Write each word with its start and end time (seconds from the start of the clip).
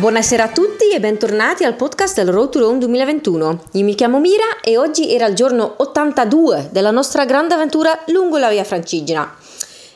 Buonasera 0.00 0.44
a 0.44 0.48
tutti 0.48 0.88
e 0.94 0.98
bentornati 0.98 1.62
al 1.62 1.76
podcast 1.76 2.14
del 2.14 2.32
Road 2.32 2.48
to 2.48 2.60
Rome 2.60 2.78
2021. 2.78 3.64
Io 3.72 3.84
mi 3.84 3.94
chiamo 3.94 4.18
Mira 4.18 4.60
e 4.62 4.78
oggi 4.78 5.12
era 5.12 5.26
il 5.26 5.34
giorno 5.34 5.74
82 5.76 6.70
della 6.72 6.90
nostra 6.90 7.26
grande 7.26 7.52
avventura 7.52 8.04
lungo 8.06 8.38
la 8.38 8.48
via 8.48 8.64
Francigena. 8.64 9.36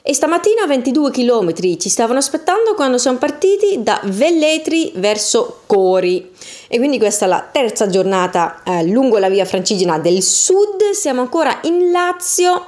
E 0.02 0.12
stamattina 0.12 0.66
22 0.66 1.10
km 1.10 1.54
ci 1.78 1.88
stavano 1.88 2.18
aspettando 2.18 2.74
quando 2.74 2.98
siamo 2.98 3.16
partiti 3.16 3.82
da 3.82 3.98
Velletri 4.04 4.92
verso 4.96 5.60
Cori. 5.64 6.32
E 6.68 6.76
quindi 6.76 6.98
questa 6.98 7.24
è 7.24 7.28
la 7.28 7.48
terza 7.50 7.88
giornata 7.88 8.62
eh, 8.62 8.84
lungo 8.84 9.16
la 9.16 9.30
via 9.30 9.46
Francigena 9.46 9.98
del 9.98 10.22
sud. 10.22 10.82
Siamo 10.92 11.22
ancora 11.22 11.60
in 11.62 11.90
Lazio 11.90 12.66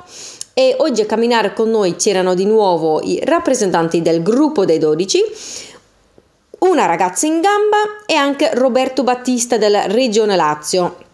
e 0.54 0.74
oggi 0.78 1.02
a 1.02 1.04
camminare 1.04 1.52
con 1.52 1.68
noi 1.68 1.96
c'erano 1.96 2.32
di 2.32 2.46
nuovo 2.46 3.02
i 3.02 3.20
rappresentanti 3.22 4.00
del 4.00 4.22
gruppo 4.22 4.64
dei 4.64 4.78
12 4.78 5.22
una 6.66 6.86
ragazza 6.86 7.26
in 7.26 7.40
gamba 7.40 8.04
e 8.06 8.14
anche 8.14 8.50
Roberto 8.54 9.02
Battista 9.02 9.56
della 9.56 9.86
Regione 9.86 10.36
Lazio. 10.36 11.04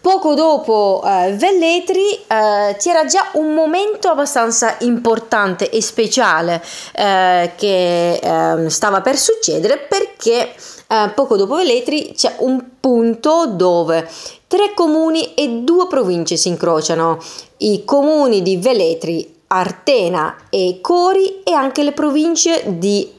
Poco 0.00 0.34
dopo 0.34 1.02
eh, 1.04 1.32
Velletri 1.32 2.12
eh, 2.12 2.76
c'era 2.78 3.04
già 3.06 3.30
un 3.32 3.54
momento 3.54 4.08
abbastanza 4.08 4.76
importante 4.80 5.68
e 5.70 5.82
speciale 5.82 6.62
eh, 6.94 7.52
che 7.56 8.14
ehm, 8.14 8.68
stava 8.68 9.00
per 9.00 9.16
succedere 9.16 9.78
perché 9.78 10.54
eh, 10.86 11.10
poco 11.14 11.36
dopo 11.36 11.56
Velletri 11.56 12.12
c'è 12.14 12.36
un 12.38 12.62
punto 12.78 13.46
dove 13.46 14.08
tre 14.46 14.74
comuni 14.74 15.34
e 15.34 15.62
due 15.64 15.88
province 15.88 16.36
si 16.36 16.48
incrociano, 16.48 17.18
i 17.58 17.84
comuni 17.84 18.42
di 18.42 18.58
Velletri, 18.58 19.34
Artena 19.48 20.36
e 20.50 20.78
Cori 20.80 21.42
e 21.42 21.52
anche 21.52 21.82
le 21.82 21.92
province 21.92 22.62
di 22.66 23.15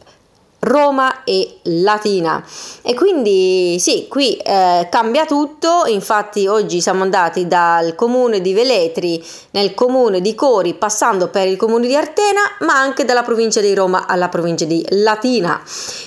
Roma 0.59 1.23
e 1.23 1.59
Latina. 1.63 2.43
E 2.81 2.93
quindi 2.93 3.77
sì, 3.79 4.07
qui 4.09 4.35
eh, 4.37 4.87
cambia 4.89 5.25
tutto, 5.25 5.83
infatti 5.85 6.47
oggi 6.47 6.81
siamo 6.81 7.03
andati 7.03 7.47
dal 7.47 7.95
comune 7.95 8.41
di 8.41 8.53
Veletri 8.53 9.23
nel 9.51 9.73
comune 9.73 10.19
di 10.21 10.33
Cori, 10.33 10.73
passando 10.73 11.27
per 11.27 11.47
il 11.47 11.57
comune 11.57 11.87
di 11.87 11.95
Artena, 11.95 12.41
ma 12.61 12.79
anche 12.79 13.05
dalla 13.05 13.23
provincia 13.23 13.61
di 13.61 13.73
Roma 13.73 14.07
alla 14.07 14.29
provincia 14.29 14.65
di 14.65 14.85
Latina. 14.89 15.61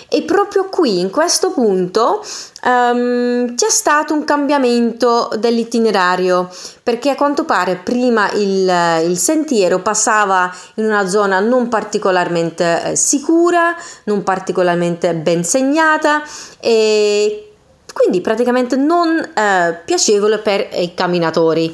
E 0.08 0.22
proprio 0.22 0.64
qui, 0.68 0.98
in 0.98 1.10
questo 1.10 1.52
punto, 1.52 2.24
um, 2.64 3.54
c'è 3.54 3.70
stato 3.70 4.12
un 4.12 4.24
cambiamento 4.24 5.30
dell'itinerario, 5.38 6.50
perché 6.90 7.10
a 7.10 7.14
quanto 7.14 7.44
pare 7.44 7.76
prima 7.76 8.28
il, 8.32 9.08
il 9.08 9.16
sentiero 9.16 9.78
passava 9.78 10.52
in 10.74 10.84
una 10.86 11.06
zona 11.06 11.38
non 11.38 11.68
particolarmente 11.68 12.82
eh, 12.82 12.96
sicura, 12.96 13.76
non 14.04 14.24
particolarmente 14.24 15.14
ben 15.14 15.44
segnata 15.44 16.20
e 16.58 17.52
quindi 17.92 18.20
praticamente 18.20 18.74
non 18.74 19.16
eh, 19.20 19.80
piacevole 19.84 20.38
per 20.38 20.66
i 20.72 20.92
camminatori. 20.92 21.72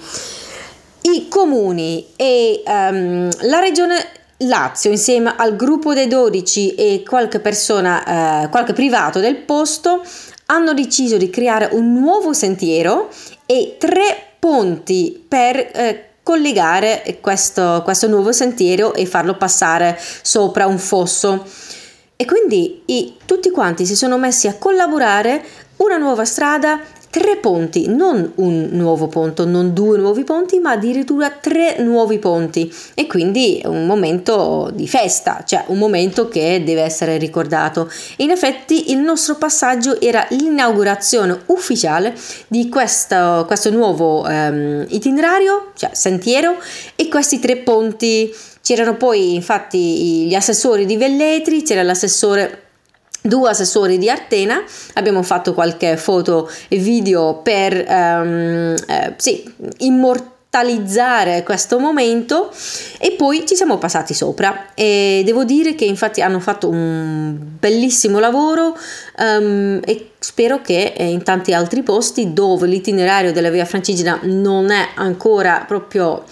I 1.01 1.29
comuni 1.31 2.09
e 2.15 2.63
um, 2.67 3.31
la 3.49 3.59
regione 3.59 4.07
Lazio 4.41 4.91
insieme 4.91 5.33
al 5.35 5.57
gruppo 5.57 5.95
dei 5.95 6.09
12 6.09 6.75
e 6.75 7.03
qualche 7.09 7.41
persona, 7.41 8.43
eh, 8.45 8.49
qualche 8.51 8.75
privato 8.75 9.21
del 9.21 9.37
posto 9.37 10.03
hanno 10.47 10.75
deciso 10.75 11.17
di 11.17 11.31
creare 11.31 11.71
un 11.73 11.95
nuovo 11.95 12.35
sentiero 12.35 13.09
e 13.47 13.77
tre 13.79 14.26
ponti 14.39 15.25
per 15.27 15.57
eh, 15.57 16.09
collegare 16.23 17.19
questo, 17.21 17.83
questo 17.85 18.09
nuovo 18.09 18.33
sentiero 18.33 18.95
e 18.95 19.07
farlo 19.07 19.37
passare 19.37 19.99
sopra 20.23 20.67
un 20.67 20.79
fosso. 20.79 21.47
E 22.17 22.25
quindi 22.25 22.83
i, 22.87 23.17
tutti 23.25 23.51
quanti 23.51 23.87
si 23.87 23.95
sono 23.95 24.19
messi 24.19 24.49
a 24.49 24.55
collaborare 24.55 25.45
una 25.77 25.99
nuova 25.99 26.25
strada 26.25 26.81
tre 27.17 27.39
ponti, 27.39 27.89
non 27.89 28.33
un 28.35 28.69
nuovo 28.73 29.07
ponte, 29.07 29.47
non 29.47 29.73
due 29.73 29.97
nuovi 29.97 30.23
ponti, 30.23 30.59
ma 30.59 30.73
addirittura 30.73 31.31
tre 31.31 31.77
nuovi 31.79 32.19
ponti 32.19 32.71
e 32.93 33.07
quindi 33.07 33.63
un 33.65 33.87
momento 33.87 34.71
di 34.75 34.87
festa, 34.87 35.43
cioè 35.47 35.65
un 35.69 35.79
momento 35.79 36.29
che 36.29 36.63
deve 36.63 36.83
essere 36.83 37.17
ricordato. 37.17 37.91
In 38.19 38.31
effetti 38.31 38.93
il 38.93 38.99
nostro 38.99 39.37
passaggio 39.37 39.99
era 39.99 40.27
l'inaugurazione 40.29 41.41
ufficiale 41.47 42.15
di 42.49 42.69
questo, 42.69 43.45
questo 43.47 43.71
nuovo 43.71 44.21
um, 44.21 44.85
itinerario, 44.89 45.73
cioè 45.75 45.89
sentiero 45.95 46.57
e 46.97 47.09
questi 47.09 47.39
tre 47.39 47.57
ponti. 47.57 48.31
C'erano 48.61 48.97
poi 48.97 49.35
infatti 49.35 50.27
gli 50.27 50.35
assessori 50.35 50.85
di 50.85 50.99
Velletri, 50.99 51.63
c'era 51.63 51.83
l'assessore 51.83 52.66
due 53.27 53.51
assessori 53.51 53.99
di 53.99 54.09
Artena, 54.09 54.63
abbiamo 54.95 55.23
fatto 55.23 55.55
qualche 55.55 55.97
foto 55.97 56.51
e 56.69 56.77
video 56.77 57.41
per 57.43 57.85
um, 57.89 58.75
eh, 58.89 59.15
sì, 59.17 59.45
immortalizzare 59.79 61.43
questo 61.43 61.79
momento 61.79 62.51
e 62.99 63.13
poi 63.13 63.45
ci 63.47 63.55
siamo 63.55 63.79
passati 63.79 64.15
sopra. 64.15 64.75
E 64.75 65.23
devo 65.25 65.45
dire 65.45 65.75
che 65.75 65.85
infatti 65.85 66.23
hanno 66.23 66.41
fatto 66.41 66.69
un 66.69 67.37
bellissimo 67.59 68.19
lavoro 68.19 68.77
um, 69.19 69.81
e 69.85 70.11
spero 70.19 70.61
che 70.61 70.95
eh, 70.97 71.07
in 71.09 71.23
tanti 71.23 71.53
altri 71.53 71.83
posti 71.83 72.33
dove 72.33 72.67
l'itinerario 72.67 73.33
della 73.33 73.51
via 73.51 73.65
francigena 73.65 74.21
non 74.23 74.71
è 74.71 74.89
ancora 74.95 75.65
proprio 75.67 76.25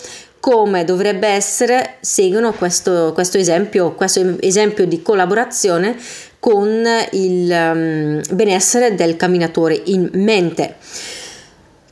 come 0.45 0.85
dovrebbe 0.85 1.27
essere 1.27 1.97
seguono 2.01 2.53
questo, 2.53 3.13
questo 3.15 3.39
esempio, 3.39 3.95
questo 3.95 4.37
esempio 4.41 4.85
di 4.87 5.01
collaborazione 5.01 5.97
con 6.45 6.87
il 7.13 7.51
um, 7.51 8.21
benessere 8.33 8.95
del 8.95 9.17
camminatore 9.17 9.81
in 9.87 10.11
mente. 10.13 10.77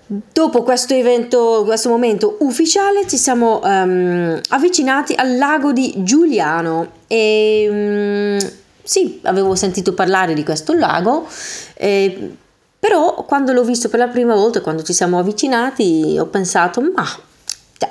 Dopo 0.04 0.62
questo 0.62 0.92
evento, 0.92 1.62
questo 1.64 1.88
momento 1.88 2.36
ufficiale, 2.40 3.06
ci 3.08 3.16
siamo 3.16 3.62
um, 3.64 4.38
avvicinati 4.50 5.14
al 5.16 5.38
lago 5.38 5.72
di 5.72 5.94
Giuliano 6.04 6.86
e 7.06 8.36
um, 8.38 8.50
sì, 8.82 9.20
avevo 9.22 9.54
sentito 9.54 9.94
parlare 9.94 10.34
di 10.34 10.44
questo 10.44 10.74
lago, 10.74 11.26
eh, 11.72 12.36
però 12.78 13.24
quando 13.26 13.54
l'ho 13.54 13.64
visto 13.64 13.88
per 13.88 14.00
la 14.00 14.08
prima 14.08 14.34
volta, 14.34 14.60
quando 14.60 14.82
ci 14.82 14.92
siamo 14.92 15.18
avvicinati, 15.18 16.18
ho 16.20 16.26
pensato, 16.26 16.82
ma 16.94 17.06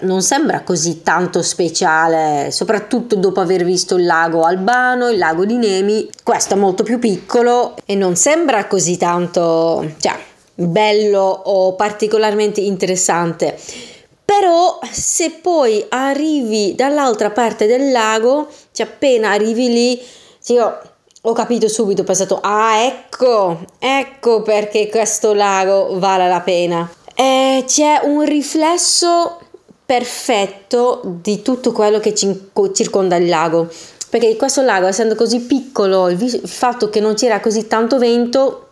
non 0.02 0.22
sembra 0.22 0.62
così 0.62 1.02
tanto 1.02 1.42
speciale, 1.42 2.50
soprattutto 2.52 3.16
dopo 3.16 3.40
aver 3.40 3.64
visto 3.64 3.96
il 3.96 4.06
lago 4.06 4.44
Albano, 4.44 5.10
il 5.10 5.18
lago 5.18 5.46
di 5.46 5.56
Nemi. 5.56 6.10
Questo 6.24 6.54
è 6.54 6.58
molto 6.58 6.84
più 6.84 7.00
piccolo 7.00 7.76
e 7.86 7.96
non 7.96 8.16
sembra 8.16 8.68
così 8.68 8.98
tanto, 8.98 9.94
cioè, 10.00 10.18
bello 10.54 11.20
o 11.22 11.76
particolarmente 11.76 12.62
interessante. 12.62 13.58
Però 14.24 14.80
se 14.90 15.32
poi 15.42 15.86
arrivi 15.90 16.74
dall'altra 16.76 17.32
parte 17.32 17.68
del 17.68 17.92
lago, 17.92 18.48
cioè 18.72 18.88
appena 18.88 19.32
arrivi 19.32 19.68
lì, 19.68 20.02
io 20.48 20.80
ho 21.24 21.34
capito 21.34 21.68
subito, 21.68 22.02
ho 22.02 22.06
pensato, 22.06 22.40
ah 22.42 22.78
ecco, 22.78 23.60
ecco 23.78 24.42
perché 24.42 24.90
questo 24.90 25.34
lago 25.34 26.00
vale 26.00 26.28
la 26.28 26.40
pena. 26.40 26.90
E 27.14 27.66
c'è 27.68 28.00
un 28.04 28.24
riflesso 28.24 29.38
perfetto 29.92 31.02
di 31.04 31.42
tutto 31.42 31.74
quello 31.74 32.00
che 32.00 32.14
circonda 32.14 33.18
il 33.18 33.28
lago. 33.28 33.70
Perché 34.10 34.38
questo 34.38 34.62
lago, 34.62 34.88
essendo 34.88 35.16
così 35.16 35.42
piccolo, 35.42 36.08
il, 36.08 36.42
fatto 36.46 36.90
che 36.90 37.02
non 37.02 37.14
c'era 37.14 37.42
così 37.42 37.68
tanto 37.68 37.98
vento 37.98 38.68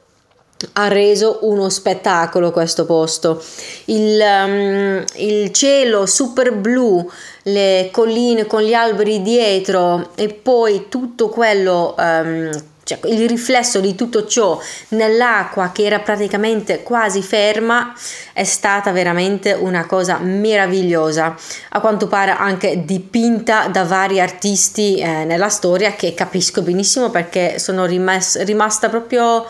ha 0.74 0.88
reso 0.88 1.40
uno 1.42 1.68
spettacolo 1.68 2.52
questo 2.52 2.86
posto. 2.86 3.44
Il, 3.86 4.18
um, 4.18 5.04
il, 5.16 5.52
cielo 5.52 6.06
super 6.06 6.54
blu, 6.54 7.06
le 7.44 7.90
colline 7.92 8.46
con 8.46 8.62
gli 8.62 8.74
alberi 8.74 9.22
dietro 9.22 10.12
e 10.16 10.30
poi 10.30 10.86
tutto 10.88 11.28
quello 11.28 11.96
um, 11.98 12.50
cioè 12.90 13.00
il 13.12 13.28
riflesso 13.28 13.80
di 13.80 13.94
tutto 13.94 14.26
ciò 14.26 14.60
nell'acqua 14.90 15.72
che 15.72 15.86
era 15.86 16.00
praticamente 16.00 16.82
quasi 16.82 17.22
ferma 17.22 17.94
è 18.34 18.44
stata 18.44 18.92
veramente 18.92 19.54
una 19.54 19.86
cosa 19.86 20.18
meravigliosa 20.18 21.36
a 21.70 21.80
quanto 21.80 22.08
pare 22.08 22.32
anche 22.32 22.84
dipinta 22.86 23.68
da 23.68 23.84
vari 23.84 24.20
artisti 24.20 24.98
eh, 24.98 25.24
nella 25.26 25.50
storia 25.50 25.94
che 25.94 26.16
capisco 26.16 26.64
benissimo 26.64 27.12
perché 27.12 27.60
sono 27.60 27.86
rimas- 27.86 28.42
rimasta 28.44 28.90
proprio 28.90 29.46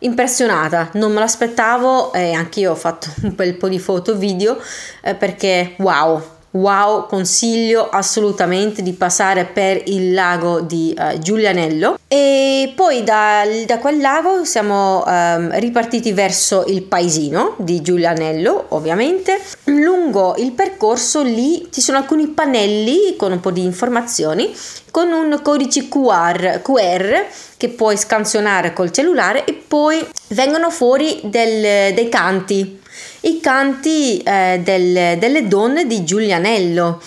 impressionata, 0.00 0.90
non 0.92 1.12
me 1.12 1.18
l'aspettavo 1.18 2.12
e 2.12 2.32
anche 2.32 2.60
io 2.60 2.70
ho 2.70 2.76
fatto 2.76 3.08
un 3.22 3.34
bel 3.34 3.56
po' 3.56 3.68
di 3.68 3.80
foto 3.80 4.16
video 4.16 4.56
eh, 5.02 5.14
perché 5.14 5.74
wow, 5.78 6.22
wow, 6.52 7.06
consiglio 7.06 7.88
assolutamente 7.88 8.82
di 8.82 8.92
passare 8.92 9.44
per 9.44 9.82
il 9.86 10.14
lago 10.14 10.60
di 10.60 10.94
uh, 10.96 11.18
Giulianello 11.18 11.98
e 12.08 12.72
poi 12.74 13.04
da, 13.04 13.42
da 13.66 13.78
quel 13.78 14.00
lago 14.00 14.44
siamo 14.44 15.04
um, 15.04 15.50
ripartiti 15.58 16.12
verso 16.12 16.64
il 16.66 16.82
paesino 16.82 17.54
di 17.58 17.80
Giulianello, 17.82 18.66
ovviamente. 18.68 19.40
Lungo 19.64 20.34
il 20.38 20.52
percorso 20.52 21.22
lì 21.22 21.68
ci 21.70 21.80
sono 21.80 21.98
alcuni 21.98 22.28
pannelli 22.28 23.16
con 23.16 23.32
un 23.32 23.40
po' 23.40 23.50
di 23.50 23.64
informazioni 23.64 24.54
con 24.90 25.12
un 25.12 25.38
codice 25.42 25.88
QR, 25.88 26.60
QR 26.62 27.26
che 27.56 27.68
puoi 27.68 27.96
scansionare 27.96 28.72
col 28.72 28.90
cellulare 28.90 29.44
e 29.44 29.52
poi 29.52 30.04
vengono 30.28 30.70
fuori 30.70 31.20
del, 31.24 31.92
dei 31.94 32.08
canti 32.08 32.77
i 33.20 33.40
canti 33.40 34.18
eh, 34.18 34.60
del, 34.62 35.18
delle 35.18 35.48
donne 35.48 35.86
di 35.86 36.04
Giulianello. 36.04 37.00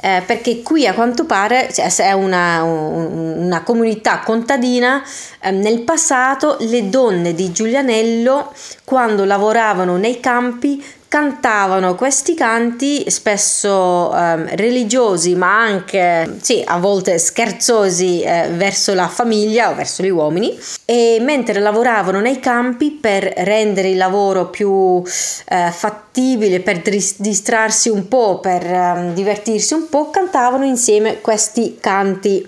Eh, 0.00 0.22
perché 0.24 0.62
qui 0.62 0.86
a 0.86 0.94
quanto 0.94 1.24
pare 1.24 1.70
cioè, 1.72 1.92
è 1.92 2.12
una, 2.12 2.62
una 2.62 3.62
comunità 3.62 4.20
contadina, 4.20 5.02
eh, 5.40 5.50
nel 5.50 5.80
passato 5.80 6.56
le 6.60 6.88
donne 6.88 7.34
di 7.34 7.50
Giulianello 7.50 8.52
quando 8.84 9.24
lavoravano 9.24 9.96
nei 9.96 10.20
campi 10.20 10.80
cantavano 11.08 11.94
questi 11.94 12.34
canti 12.34 13.10
spesso 13.10 14.14
eh, 14.14 14.54
religiosi 14.56 15.34
ma 15.34 15.58
anche 15.58 16.36
sì, 16.42 16.62
a 16.64 16.78
volte 16.78 17.18
scherzosi 17.18 18.20
eh, 18.20 18.50
verso 18.52 18.92
la 18.92 19.08
famiglia 19.08 19.70
o 19.70 19.74
verso 19.74 20.02
gli 20.02 20.10
uomini. 20.10 20.56
E 20.84 21.18
mentre 21.20 21.60
lavoravano 21.60 22.20
nei 22.20 22.38
campi 22.40 22.90
per 22.90 23.24
rendere 23.38 23.88
il 23.88 23.96
lavoro 23.96 24.48
più 24.48 25.02
eh, 25.02 25.70
fattibile 25.72 26.60
per 26.60 26.80
distrarsi 26.80 27.88
un 27.88 28.06
po' 28.06 28.38
per 28.40 28.64
ehm, 28.64 29.14
divertirsi 29.14 29.72
un 29.72 29.88
po' 29.88 30.10
cantavano 30.10 30.64
insieme 30.64 31.20
questi 31.22 31.78
canti. 31.80 32.46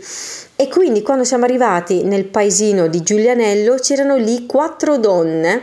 E 0.54 0.68
quindi 0.68 1.00
quando 1.00 1.24
siamo 1.24 1.44
arrivati 1.44 2.04
nel 2.04 2.26
paesino 2.26 2.86
di 2.88 3.02
Giulianello 3.02 3.76
c'erano 3.76 4.16
lì 4.16 4.44
quattro 4.44 4.98
donne 4.98 5.62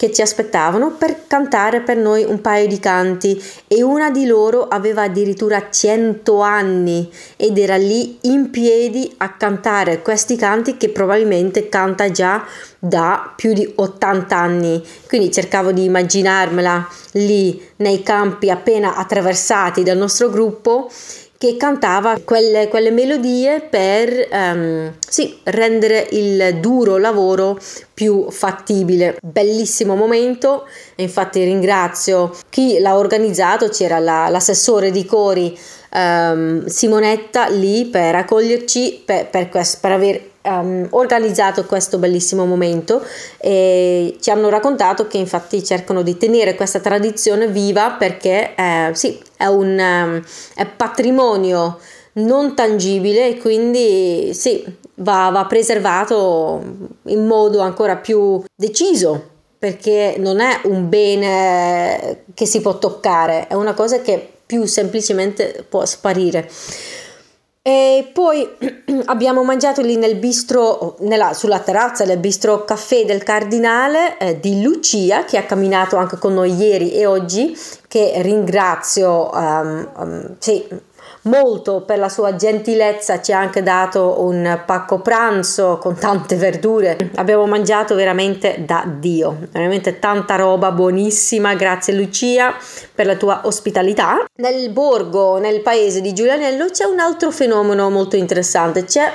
che 0.00 0.10
ci 0.12 0.22
aspettavano 0.22 0.92
per 0.92 1.26
cantare 1.26 1.82
per 1.82 1.98
noi 1.98 2.24
un 2.24 2.40
paio 2.40 2.66
di 2.66 2.80
canti 2.80 3.38
e 3.68 3.82
una 3.82 4.10
di 4.10 4.24
loro 4.24 4.66
aveva 4.66 5.02
addirittura 5.02 5.68
100 5.68 6.40
anni 6.40 7.12
ed 7.36 7.58
era 7.58 7.76
lì 7.76 8.16
in 8.22 8.48
piedi 8.48 9.12
a 9.18 9.34
cantare 9.34 10.00
questi 10.00 10.36
canti 10.36 10.78
che 10.78 10.88
probabilmente 10.88 11.68
canta 11.68 12.10
già 12.10 12.42
da 12.78 13.30
più 13.36 13.52
di 13.52 13.70
80 13.76 14.34
anni. 14.34 14.82
Quindi 15.06 15.30
cercavo 15.30 15.70
di 15.70 15.84
immaginarmela 15.84 16.88
lì 17.12 17.62
nei 17.76 18.02
campi 18.02 18.48
appena 18.48 18.96
attraversati 18.96 19.82
dal 19.82 19.98
nostro 19.98 20.30
gruppo 20.30 20.90
che 21.40 21.56
cantava 21.56 22.18
quelle, 22.22 22.68
quelle 22.68 22.90
melodie 22.90 23.62
per 23.62 24.28
um, 24.30 24.92
sì, 25.08 25.38
rendere 25.44 26.06
il 26.10 26.58
duro 26.60 26.98
lavoro 26.98 27.58
più 27.94 28.30
fattibile. 28.30 29.16
Bellissimo 29.22 29.94
momento, 29.94 30.68
infatti 30.96 31.42
ringrazio 31.42 32.36
chi 32.50 32.78
l'ha 32.78 32.94
organizzato, 32.94 33.68
c'era 33.68 33.98
la, 33.98 34.28
l'assessore 34.28 34.90
di 34.90 35.06
cori 35.06 35.58
um, 35.94 36.66
Simonetta 36.66 37.48
lì 37.48 37.86
per 37.86 38.16
accoglierci, 38.16 39.04
per, 39.06 39.30
per, 39.30 39.48
per 39.48 39.92
aver 39.92 40.29
um, 40.42 40.86
organizzato 40.90 41.64
questo 41.64 41.98
bellissimo 41.98 42.46
momento 42.46 43.04
e 43.38 44.16
ci 44.20 44.30
hanno 44.30 44.48
raccontato 44.48 45.06
che 45.06 45.18
infatti 45.18 45.64
cercano 45.64 46.02
di 46.02 46.16
tenere 46.16 46.54
questa 46.54 46.80
tradizione 46.80 47.48
viva 47.48 47.92
perché 47.92 48.54
eh, 48.54 48.90
sì, 48.92 49.20
è 49.36 49.46
un 49.46 49.78
um, 49.78 50.22
è 50.54 50.66
patrimonio 50.66 51.78
non 52.12 52.54
tangibile 52.54 53.28
e 53.28 53.38
quindi 53.38 54.32
sì, 54.34 54.64
va, 54.96 55.30
va 55.30 55.44
preservato 55.46 56.62
in 57.04 57.26
modo 57.26 57.60
ancora 57.60 57.96
più 57.96 58.42
deciso 58.54 59.28
perché 59.58 60.14
non 60.18 60.40
è 60.40 60.60
un 60.64 60.88
bene 60.88 62.24
che 62.32 62.46
si 62.46 62.62
può 62.62 62.78
toccare, 62.78 63.46
è 63.46 63.54
una 63.54 63.74
cosa 63.74 64.00
che 64.00 64.26
più 64.46 64.64
semplicemente 64.64 65.64
può 65.68 65.84
sparire. 65.84 66.48
E 67.62 68.10
poi 68.14 68.48
abbiamo 69.04 69.44
mangiato 69.44 69.82
lì 69.82 69.96
nel 69.96 70.16
bistro, 70.16 70.96
nella, 71.00 71.34
sulla 71.34 71.58
terrazza 71.58 72.06
del 72.06 72.18
bistro 72.18 72.64
caffè 72.64 73.04
del 73.04 73.22
Cardinale 73.22 74.16
eh, 74.16 74.40
di 74.40 74.62
Lucia, 74.62 75.24
che 75.24 75.36
ha 75.36 75.44
camminato 75.44 75.96
anche 75.96 76.16
con 76.16 76.32
noi 76.32 76.54
ieri 76.54 76.92
e 76.92 77.04
oggi, 77.04 77.54
che 77.86 78.14
ringrazio 78.22 79.30
um, 79.30 79.90
um, 79.96 80.36
sì, 80.38 80.66
molto 81.22 81.82
per 81.82 81.98
la 81.98 82.08
sua 82.08 82.36
gentilezza, 82.36 83.20
ci 83.20 83.32
ha 83.32 83.38
anche 83.38 83.62
dato 83.62 84.22
un 84.22 84.60
pacco 84.64 85.00
pranzo 85.00 85.78
con 85.78 85.96
tante 85.98 86.36
verdure. 86.36 87.10
Abbiamo 87.16 87.46
mangiato 87.46 87.94
veramente 87.94 88.62
da 88.64 88.84
Dio, 88.86 89.36
veramente 89.50 89.98
tanta 89.98 90.36
roba 90.36 90.70
buonissima. 90.70 91.54
Grazie 91.54 91.94
Lucia 91.94 92.54
per 92.94 93.06
la 93.06 93.16
tua 93.16 93.40
ospitalità. 93.44 94.24
Nel 94.36 94.70
borgo, 94.70 95.38
nel 95.38 95.60
paese 95.60 96.00
di 96.00 96.12
Giulianello 96.12 96.66
c'è 96.66 96.84
un 96.84 97.00
altro 97.00 97.30
fenomeno 97.30 97.90
molto 97.90 98.16
interessante. 98.16 98.84
C'è 98.84 99.12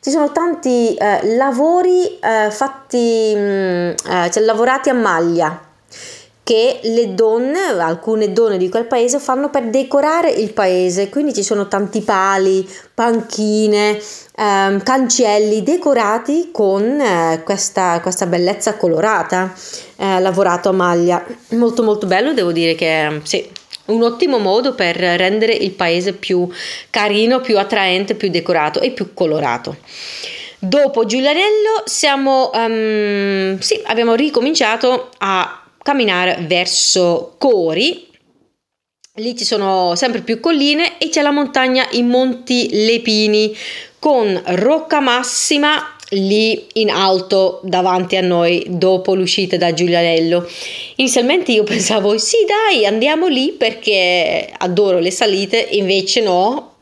ci 0.00 0.10
sono 0.10 0.32
tanti 0.32 0.94
eh, 0.94 1.34
lavori 1.34 2.18
eh, 2.18 2.50
fatti, 2.50 3.32
mh, 3.34 3.40
mm, 3.40 3.90
eh, 4.10 4.30
cioè 4.30 4.42
lavorati 4.42 4.90
a 4.90 4.92
maglia 4.92 5.72
che 6.44 6.80
le 6.82 7.14
donne, 7.14 7.58
alcune 7.80 8.30
donne 8.30 8.58
di 8.58 8.68
quel 8.68 8.84
paese 8.84 9.18
fanno 9.18 9.48
per 9.48 9.64
decorare 9.70 10.30
il 10.30 10.52
paese, 10.52 11.08
quindi 11.08 11.32
ci 11.32 11.42
sono 11.42 11.68
tanti 11.68 12.02
pali, 12.02 12.68
panchine, 12.92 13.98
ehm, 14.36 14.82
cancelli 14.82 15.62
decorati 15.62 16.50
con 16.52 17.00
eh, 17.00 17.40
questa, 17.42 17.98
questa, 18.02 18.26
bellezza 18.26 18.76
colorata, 18.76 19.54
eh, 19.96 20.20
lavorato 20.20 20.68
a 20.68 20.72
maglia. 20.72 21.24
Molto 21.52 21.82
molto 21.82 22.06
bello, 22.06 22.34
devo 22.34 22.52
dire 22.52 22.74
che 22.74 23.22
sì, 23.24 23.50
un 23.86 24.02
ottimo 24.02 24.36
modo 24.36 24.74
per 24.74 24.96
rendere 24.96 25.54
il 25.54 25.70
paese 25.70 26.12
più 26.12 26.46
carino, 26.90 27.40
più 27.40 27.58
attraente, 27.58 28.16
più 28.16 28.28
decorato 28.28 28.80
e 28.80 28.90
più 28.90 29.14
colorato. 29.14 29.78
Dopo 30.58 31.06
Giulianello 31.06 31.84
siamo, 31.84 32.50
um, 32.52 33.58
sì, 33.58 33.80
abbiamo 33.86 34.14
ricominciato 34.14 35.10
a 35.18 35.63
camminare 35.84 36.38
verso 36.48 37.34
Cori. 37.38 38.08
Lì 39.16 39.36
ci 39.36 39.44
sono 39.44 39.94
sempre 39.94 40.22
più 40.22 40.40
colline 40.40 40.98
e 40.98 41.10
c'è 41.10 41.20
la 41.22 41.30
montagna 41.30 41.86
in 41.92 42.08
Monti 42.08 42.68
Lepini 42.72 43.54
con 44.00 44.42
Rocca 44.44 45.00
Massima 45.00 45.96
lì 46.10 46.66
in 46.74 46.90
alto 46.90 47.60
davanti 47.62 48.16
a 48.16 48.22
noi 48.22 48.64
dopo 48.66 49.14
l'uscita 49.14 49.56
da 49.56 49.74
Giulianello. 49.74 50.48
Inizialmente 50.96 51.52
io 51.52 51.64
pensavo 51.64 52.16
sì 52.18 52.38
dai 52.46 52.86
andiamo 52.86 53.26
lì 53.26 53.52
perché 53.52 54.50
adoro 54.56 54.98
le 54.98 55.10
salite, 55.10 55.58
invece 55.72 56.22
no. 56.22 56.76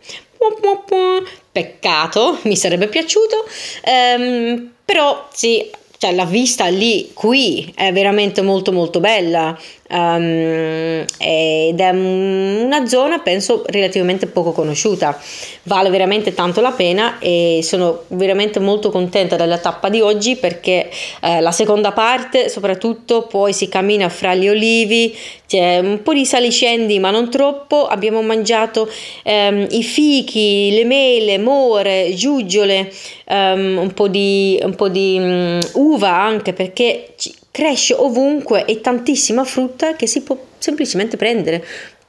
Peccato, 1.50 2.38
mi 2.42 2.56
sarebbe 2.56 2.86
piaciuto. 2.86 3.44
Um, 3.84 4.72
però 4.84 5.28
sì, 5.32 5.70
cioè 6.02 6.12
la 6.14 6.24
vista 6.24 6.66
lì, 6.66 7.10
qui, 7.14 7.72
è 7.76 7.92
veramente 7.92 8.42
molto 8.42 8.72
molto 8.72 8.98
bella 8.98 9.56
um, 9.90 11.04
ed 11.18 11.80
è 11.80 11.90
una 11.90 12.86
zona 12.86 13.18
penso 13.20 13.62
relativamente 13.66 14.26
poco 14.26 14.52
conosciuta, 14.52 15.18
vale 15.64 15.90
veramente 15.90 16.34
tanto 16.34 16.60
la 16.60 16.72
pena 16.72 17.18
e 17.18 17.60
sono 17.62 18.04
veramente 18.08 18.58
molto 18.58 18.90
contenta 18.90 19.36
della 19.36 19.58
tappa 19.58 19.88
di 19.88 20.00
oggi 20.00 20.36
perché 20.36 20.90
eh, 21.20 21.40
la 21.40 21.52
seconda 21.52 21.92
parte 21.92 22.48
soprattutto 22.48 23.22
poi 23.22 23.52
si 23.52 23.68
cammina 23.68 24.08
fra 24.08 24.34
gli 24.34 24.48
olivi, 24.48 25.16
c'è 25.46 25.78
un 25.78 26.02
po' 26.02 26.14
di 26.14 26.24
saliscendi 26.24 26.98
ma 26.98 27.10
non 27.10 27.30
troppo, 27.30 27.86
abbiamo 27.86 28.22
mangiato 28.22 28.88
um, 29.24 29.66
i 29.70 29.82
fichi, 29.82 30.70
le 30.72 30.84
mele, 30.84 31.38
more, 31.38 32.12
giuggiole, 32.14 32.90
um, 33.26 33.78
un 33.78 33.92
po' 33.94 34.08
di, 34.08 34.58
un 34.62 34.74
po 34.74 34.88
di 34.88 35.16
um, 35.18 35.60
uva 35.74 36.10
anche 36.10 36.52
perché 36.52 37.14
cresce 37.52 37.94
ovunque 37.94 38.64
e 38.64 38.80
tantissima 38.80 39.44
frutta 39.44 39.94
che 39.94 40.08
si 40.08 40.22
può 40.22 40.36
semplicemente 40.58 41.16
prendere. 41.16 41.64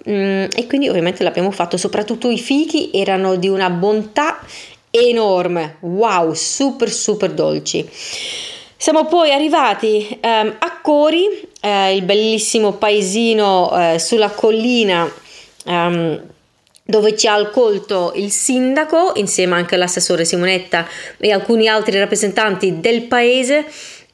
Mm, 0.10 0.46
e 0.56 0.66
quindi 0.68 0.90
ovviamente 0.90 1.24
l'abbiamo 1.24 1.52
fatto, 1.52 1.78
soprattutto 1.78 2.30
i 2.30 2.40
fichi 2.40 2.90
erano 2.94 3.36
di 3.36 3.48
una 3.48 3.70
bontà 3.70 4.40
enorme, 4.90 5.78
wow, 5.82 6.34
super 6.34 6.90
super 6.90 7.32
dolci. 7.32 7.88
Siamo 8.76 9.06
poi 9.06 9.32
arrivati 9.32 10.08
um, 10.22 10.56
a 10.60 10.80
Cori, 10.82 11.26
eh, 11.62 11.96
il 11.96 12.02
bellissimo 12.02 12.74
paesino 12.74 13.72
eh, 13.94 14.00
sulla 14.00 14.30
collina 14.30 15.10
um, 15.66 16.22
dove 16.86 17.16
ci 17.16 17.28
ha 17.28 17.36
accolto 17.36 18.12
il 18.16 18.30
sindaco 18.30 19.14
insieme 19.16 19.56
anche 19.56 19.76
all'assessore 19.76 20.26
Simonetta 20.26 20.86
e 21.18 21.32
alcuni 21.32 21.70
altri 21.70 21.98
rappresentanti 21.98 22.82
del 22.82 23.04
paese 23.04 23.66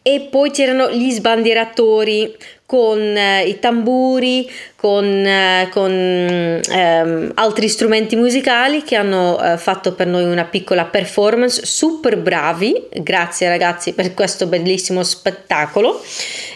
e 0.01 0.27
poi 0.31 0.51
c'erano 0.51 0.89
gli 0.91 1.11
sbandieratori 1.11 2.35
con 2.65 2.99
eh, 2.99 3.47
i 3.47 3.59
tamburi, 3.59 4.49
con, 4.75 5.03
eh, 5.03 5.69
con 5.71 5.91
ehm, 5.91 7.31
altri 7.33 7.67
strumenti 7.67 8.15
musicali 8.15 8.83
che 8.83 8.95
hanno 8.95 9.41
eh, 9.41 9.57
fatto 9.57 9.93
per 9.93 10.07
noi 10.07 10.23
una 10.23 10.45
piccola 10.45 10.85
performance, 10.85 11.65
super 11.65 12.17
bravi, 12.17 12.87
grazie 13.01 13.49
ragazzi 13.49 13.93
per 13.93 14.13
questo 14.13 14.45
bellissimo 14.45 15.03
spettacolo. 15.03 16.01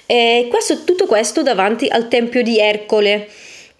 E 0.05 0.47
questo, 0.50 0.83
tutto 0.83 1.07
questo 1.07 1.41
davanti 1.41 1.88
al 1.88 2.07
Tempio 2.07 2.43
di 2.43 2.59
Ercole 2.59 3.27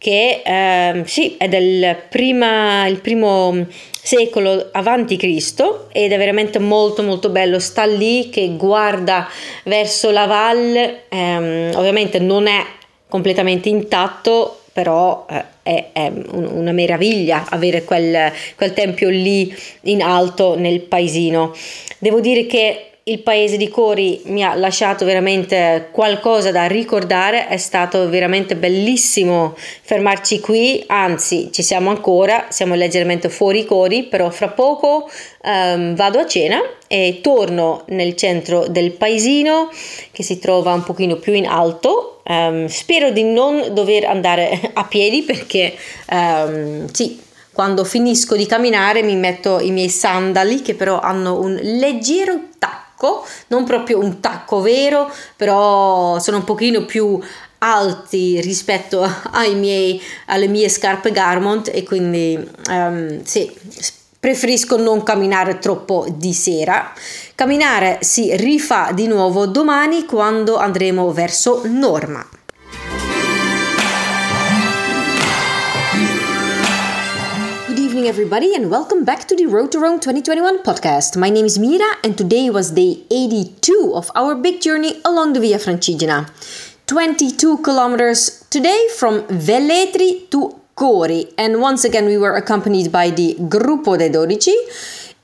che 0.03 0.41
eh, 0.43 1.03
sì, 1.05 1.38
è 1.38 1.48
del 1.48 1.95
prima, 2.10 2.86
il 2.88 3.00
primo 3.00 3.65
secolo 3.89 4.67
avanti 4.74 5.15
Cristo 5.15 5.88
ed 5.93 6.12
è 6.12 6.17
veramente 6.17 6.60
molto 6.60 7.03
molto 7.03 7.29
bello. 7.29 7.57
Sta 7.57 7.86
lì 7.86 8.29
che 8.29 8.57
guarda 8.57 9.29
verso 9.63 10.12
la 10.12 10.25
valle 10.25 11.03
ehm, 11.07 11.72
ovviamente 11.75 12.19
non 12.19 12.48
è 12.48 12.62
completamente 13.07 13.69
intatto 13.69 14.60
però 14.74 15.25
eh, 15.29 15.43
è, 15.63 15.89
è 15.93 16.07
un, 16.07 16.50
una 16.51 16.74
meraviglia 16.74 17.45
avere 17.50 17.86
quel, 17.86 18.29
quel 18.57 18.74
tempio 18.74 19.07
lì 19.10 19.55
in 19.83 20.01
alto 20.01 20.57
nel 20.57 20.81
paesino. 20.81 21.55
Devo 22.00 22.19
dire 22.19 22.45
che 22.45 22.92
il 23.05 23.19
paese 23.19 23.57
di 23.57 23.67
Cori 23.67 24.22
mi 24.25 24.45
ha 24.45 24.55
lasciato 24.55 25.03
veramente 25.03 25.89
qualcosa 25.91 26.51
da 26.51 26.67
ricordare, 26.67 27.48
è 27.48 27.57
stato 27.57 28.07
veramente 28.07 28.55
bellissimo 28.55 29.55
fermarci 29.57 30.39
qui, 30.39 30.81
anzi 30.88 31.50
ci 31.51 31.63
siamo 31.63 31.89
ancora, 31.89 32.45
siamo 32.50 32.75
leggermente 32.75 33.27
fuori 33.27 33.65
Cori, 33.65 34.03
però 34.03 34.29
fra 34.29 34.48
poco 34.48 35.10
um, 35.43 35.95
vado 35.95 36.19
a 36.19 36.25
cena 36.25 36.62
e 36.88 37.19
torno 37.22 37.83
nel 37.88 38.15
centro 38.15 38.67
del 38.67 38.91
paesino 38.91 39.69
che 40.13 40.24
si 40.24 40.39
trova 40.39 40.72
un 40.72 40.83
pochino 40.83 41.17
più 41.17 41.33
in 41.33 41.48
alto. 41.48 42.22
Um, 42.25 42.67
spero 42.67 43.12
di 43.12 43.24
non 43.24 43.74
dover 43.74 44.05
andare 44.05 44.57
a 44.72 44.86
piedi 44.86 45.24
perché 45.24 45.75
um, 46.10 46.89
sì, 46.89 47.19
quando 47.51 47.83
finisco 47.83 48.38
di 48.38 48.45
camminare 48.45 49.03
mi 49.03 49.17
metto 49.17 49.60
i 49.60 49.72
miei 49.72 49.89
sandali 49.89 50.62
che 50.62 50.74
però 50.74 51.01
hanno 51.01 51.39
un 51.39 51.53
leggero 51.62 52.39
tacco 52.57 52.73
tacco, 53.03 53.25
non 53.48 53.65
proprio 53.65 54.00
un 54.00 54.19
tacco 54.22 54.62
vero, 54.62 55.12
però 55.36 56.17
sono 56.19 56.38
un 56.38 56.43
pochino 56.45 56.86
più 56.86 57.19
alti 57.60 58.39
rispetto 58.41 59.03
miei, 59.53 60.01
alle 60.27 60.48
mie 60.48 60.69
scarpe 60.69 61.12
Garmont 61.12 61.69
e 61.74 61.83
quindi 61.83 62.39
um, 62.69 63.24
sì, 63.24 63.51
preferisco 64.19 64.77
non 64.77 65.03
camminare 65.03 65.60
troppo 65.60 66.07
di 66.15 66.33
sera. 66.33 66.93
Camminare 67.36 68.00
si 68.01 68.36
rifà 68.38 68.91
di 68.93 69.07
nuovo 69.07 69.45
domani 69.48 70.05
quando 70.05 70.57
andremo 70.57 71.12
verso 71.12 71.62
Norma. 71.65 72.25
Everybody, 78.07 78.53
and 78.53 78.69
welcome 78.69 79.05
back 79.05 79.27
to 79.29 79.36
the 79.36 79.45
Road 79.45 79.72
to 79.72 79.79
Rome 79.79 79.98
2021 79.98 80.63
podcast. 80.63 81.15
My 81.15 81.29
name 81.29 81.45
is 81.45 81.57
Mira, 81.57 81.95
and 82.03 82.17
today 82.17 82.50
was 82.50 82.72
day 82.72 83.01
82 83.10 83.93
of 83.95 84.12
our 84.13 84.36
big 84.36 84.60
journey 84.60 85.00
along 85.05 85.31
the 85.31 85.39
Via 85.39 85.57
Francigena. 85.57 86.29
22 86.88 87.60
kilometers 87.60 88.45
today 88.50 88.89
from 88.98 89.22
Velletri 89.27 90.29
to 90.31 90.60
Cori, 90.75 91.27
and 91.38 91.62
once 91.62 91.86
again, 91.86 92.05
we 92.05 92.17
were 92.17 92.36
accompanied 92.36 92.91
by 92.91 93.10
the 93.10 93.36
Gruppo 93.39 93.98
dei 93.98 94.10
Dodici 94.10 94.53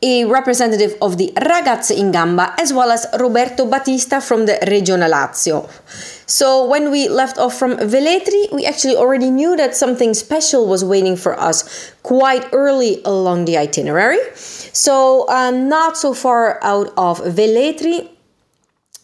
a 0.01 0.23
representative 0.25 0.95
of 1.01 1.17
the 1.17 1.33
Ragazze 1.35 1.97
in 1.97 2.11
Gamba, 2.11 2.55
as 2.57 2.71
well 2.71 2.91
as 2.91 3.05
Roberto 3.19 3.65
Battista 3.65 4.21
from 4.21 4.45
the 4.45 4.57
Regione 4.67 5.09
Lazio. 5.09 5.67
So 6.29 6.63
when 6.63 6.91
we 6.91 7.09
left 7.09 7.39
off 7.39 7.57
from 7.57 7.77
Velletri, 7.77 8.53
we 8.53 8.63
actually 8.63 8.95
already 8.95 9.31
knew 9.31 9.57
that 9.57 9.75
something 9.75 10.13
special 10.13 10.67
was 10.67 10.85
waiting 10.85 11.17
for 11.17 11.33
us 11.39 11.91
quite 12.03 12.45
early 12.53 13.01
along 13.03 13.45
the 13.45 13.57
itinerary. 13.57 14.19
So 14.35 15.27
uh, 15.27 15.49
not 15.49 15.97
so 15.97 16.13
far 16.13 16.63
out 16.63 16.93
of 16.95 17.19
Velletri, 17.21 18.09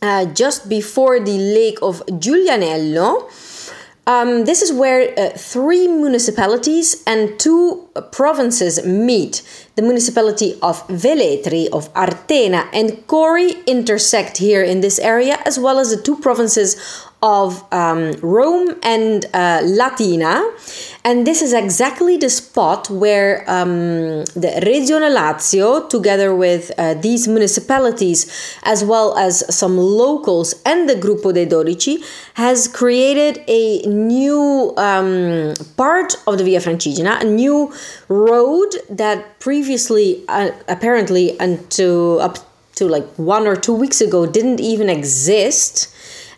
uh, 0.03 0.25
just 0.25 0.69
before 0.69 1.19
the 1.19 1.35
lake 1.35 1.79
of 1.81 2.05
Giulianello, 2.05 3.25
um, 4.05 4.45
this 4.45 4.61
is 4.61 4.71
where 4.71 5.11
uh, 5.17 5.31
three 5.31 5.87
municipalities 5.87 7.01
and 7.07 7.39
two 7.39 7.84
provinces 8.01 8.85
meet. 8.85 9.41
The 9.75 9.81
municipality 9.81 10.57
of 10.61 10.87
Velletri, 10.87 11.67
of 11.71 11.89
Artena, 11.95 12.69
and 12.73 13.05
Cori 13.07 13.51
intersect 13.67 14.37
here 14.37 14.63
in 14.63 14.81
this 14.81 14.99
area, 14.99 15.37
as 15.45 15.59
well 15.59 15.79
as 15.79 15.95
the 15.95 16.01
two 16.01 16.17
provinces 16.17 16.75
of 17.25 17.63
um, 17.73 18.13
Rome 18.21 18.75
and 18.83 19.25
uh, 19.33 19.61
Latina. 19.63 20.43
And 21.03 21.25
this 21.25 21.41
is 21.41 21.53
exactly 21.53 22.17
the 22.17 22.29
spot 22.29 22.89
where 22.89 23.43
um, 23.49 24.25
the 24.35 24.61
Regione 24.63 25.09
Lazio, 25.09 25.89
together 25.89 26.35
with 26.35 26.71
uh, 26.77 26.93
these 26.93 27.27
municipalities, 27.27 28.57
as 28.63 28.83
well 28.83 29.17
as 29.17 29.43
some 29.53 29.77
locals 29.77 30.53
and 30.65 30.87
the 30.87 30.95
Gruppo 30.95 31.33
dei 31.33 31.47
Dodici, 31.47 32.03
has 32.35 32.67
created 32.67 33.43
a 33.47 33.81
new 33.87 34.73
um, 34.77 35.53
part 35.77 36.15
of 36.27 36.37
the 36.37 36.43
Via 36.43 36.59
Francigena, 36.59 37.21
a 37.21 37.25
new 37.25 37.73
road 38.07 38.75
that 38.89 39.39
previously, 39.39 40.23
uh, 40.27 40.51
apparently, 40.67 41.37
until 41.39 42.19
up 42.19 42.37
to 42.75 42.87
like 42.87 43.05
one 43.15 43.47
or 43.47 43.55
two 43.55 43.73
weeks 43.73 44.01
ago, 44.01 44.25
didn't 44.25 44.59
even 44.59 44.89
exist 44.89 45.93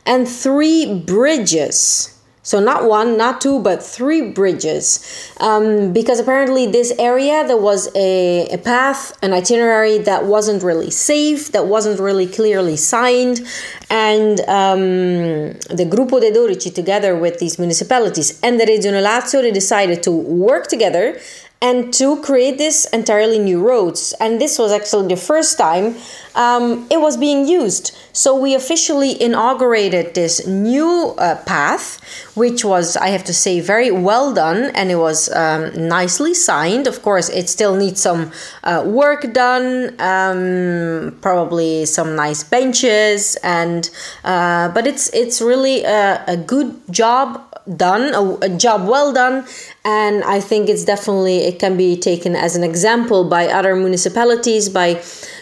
and 0.05 0.27
three 0.27 0.99
bridges. 0.99 2.16
So, 2.47 2.61
not 2.61 2.85
one, 2.85 3.17
not 3.17 3.41
two, 3.41 3.59
but 3.59 3.83
three 3.83 4.21
bridges. 4.21 5.03
Um, 5.41 5.91
because 5.91 6.17
apparently, 6.17 6.65
this 6.65 6.93
area, 6.97 7.45
there 7.45 7.57
was 7.57 7.89
a, 7.93 8.47
a 8.47 8.57
path, 8.57 9.11
an 9.21 9.33
itinerary 9.33 9.97
that 9.97 10.23
wasn't 10.23 10.63
really 10.63 10.89
safe, 10.89 11.51
that 11.51 11.67
wasn't 11.67 11.99
really 11.99 12.25
clearly 12.25 12.77
signed. 12.77 13.45
And 13.89 14.39
um, 14.47 15.59
the 15.75 15.85
Gruppo 15.93 16.21
dei 16.21 16.31
Dodici, 16.31 16.73
together 16.73 17.17
with 17.17 17.39
these 17.39 17.59
municipalities 17.59 18.39
and 18.41 18.57
the 18.57 18.65
Regione 18.65 19.03
Lazio, 19.03 19.41
they 19.41 19.51
decided 19.51 20.01
to 20.03 20.11
work 20.11 20.67
together 20.67 21.19
and 21.61 21.91
to 21.93 22.21
create 22.21 22.57
this 22.57 22.85
entirely 22.93 23.39
new 23.39 23.61
roads. 23.61 24.13
And 24.19 24.39
this 24.39 24.59
was 24.59 24.71
actually 24.71 25.07
the 25.07 25.19
first 25.19 25.57
time 25.57 25.95
um, 26.35 26.87
it 26.91 27.01
was 27.01 27.17
being 27.17 27.47
used. 27.47 27.97
So 28.13 28.39
we 28.39 28.53
officially 28.53 29.19
inaugurated 29.21 30.13
this 30.13 30.45
new 30.45 31.15
uh, 31.17 31.35
path, 31.45 31.99
which 32.35 32.63
was, 32.63 32.95
I 32.95 33.07
have 33.07 33.23
to 33.25 33.33
say, 33.33 33.59
very 33.59 33.89
well 33.89 34.33
done 34.33 34.71
and 34.75 34.91
it 34.91 34.97
was 34.97 35.29
um, 35.33 35.87
nicely 35.87 36.35
signed. 36.35 36.85
Of 36.85 37.01
course, 37.01 37.29
it 37.29 37.49
still 37.49 37.75
needs 37.75 38.01
some 38.01 38.31
uh, 38.63 38.83
work 38.85 39.33
done, 39.33 39.99
um, 39.99 41.17
probably 41.21 41.85
some 41.85 42.15
nice 42.15 42.43
benches, 42.43 43.35
and 43.37 43.89
uh, 44.23 44.69
but 44.69 44.85
it's 44.85 45.11
it's 45.13 45.41
really 45.41 45.83
a, 45.83 46.23
a 46.27 46.37
good 46.37 46.75
job 46.91 47.43
done 47.75 48.13
a, 48.13 48.45
a, 48.45 48.49
job 48.49 48.87
well 48.87 49.11
done 49.11 49.45
and 49.83 50.23
i 50.23 50.39
think 50.39 50.69
it's 50.69 50.85
definitely 50.85 51.46
it 51.47 51.59
can 51.59 51.77
be 51.77 51.97
taken 51.97 52.35
as 52.35 52.55
an 52.55 52.63
example 52.63 53.23
by 53.23 53.47
other 53.47 53.75
municipalities 53.75 54.69
by 54.69 55.01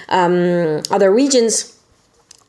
um, 0.09 0.81
other 0.91 1.11
regions 1.11 1.75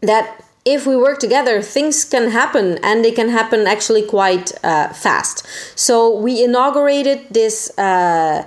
that 0.03 0.43
if 0.67 0.85
we 0.85 0.97
work 0.97 1.21
together, 1.21 1.63
things 1.63 2.05
can 2.05 2.33
happen 2.33 2.79
and 2.83 3.05
they 3.05 3.13
can 3.13 3.29
happen 3.29 3.69
actually 3.69 4.03
quite 4.03 4.53
uh, 4.65 4.89
fast. 4.89 5.47
So 5.79 6.19
we 6.19 6.43
inaugurated 6.43 7.21
this 7.31 7.71
uh, 7.79 8.43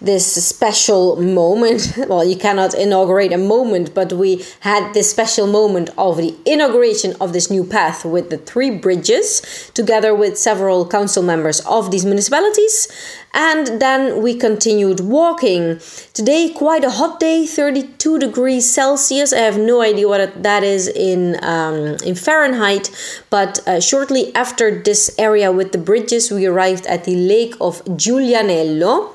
this 0.00 0.24
special 0.46 1.16
moment. 1.16 1.98
Well, 2.14 2.24
you 2.24 2.36
cannot 2.36 2.74
inaugurate 2.74 3.32
a 3.32 3.38
moment, 3.38 3.92
but 3.92 4.12
we 4.12 4.44
had 4.60 4.92
this 4.94 5.10
special 5.10 5.46
moment 5.48 5.90
of 5.98 6.16
the 6.16 6.36
inauguration 6.44 7.16
of 7.20 7.32
this 7.32 7.50
new 7.50 7.64
path 7.64 8.04
with 8.04 8.30
the 8.30 8.38
three 8.38 8.70
bridges, 8.70 9.42
together 9.74 10.14
with 10.14 10.38
several 10.38 10.86
council 10.86 11.22
members 11.22 11.60
of 11.66 11.90
these 11.90 12.04
municipalities. 12.04 12.86
And 13.34 13.80
then 13.82 14.22
we 14.22 14.34
continued 14.34 15.00
walking. 15.00 15.80
Today, 16.14 16.52
quite 16.54 16.84
a 16.84 16.90
hot 16.90 17.18
day, 17.18 17.46
32 17.46 18.20
degrees 18.20 18.72
Celsius. 18.72 19.32
I 19.32 19.40
have 19.40 19.58
no 19.58 19.82
idea 19.82 20.06
what 20.08 20.42
that 20.42 20.62
is 20.62 20.86
in. 20.88 21.42
Um, 21.44 21.96
in 22.04 22.14
Fahrenheit. 22.14 22.90
But 23.30 23.66
uh, 23.66 23.80
shortly 23.80 24.34
after 24.34 24.82
this 24.82 25.14
area 25.18 25.50
with 25.50 25.72
the 25.72 25.78
bridges, 25.78 26.30
we 26.30 26.46
arrived 26.46 26.86
at 26.86 27.04
the 27.04 27.16
lake 27.16 27.54
of 27.60 27.84
Giulianello. 27.84 29.10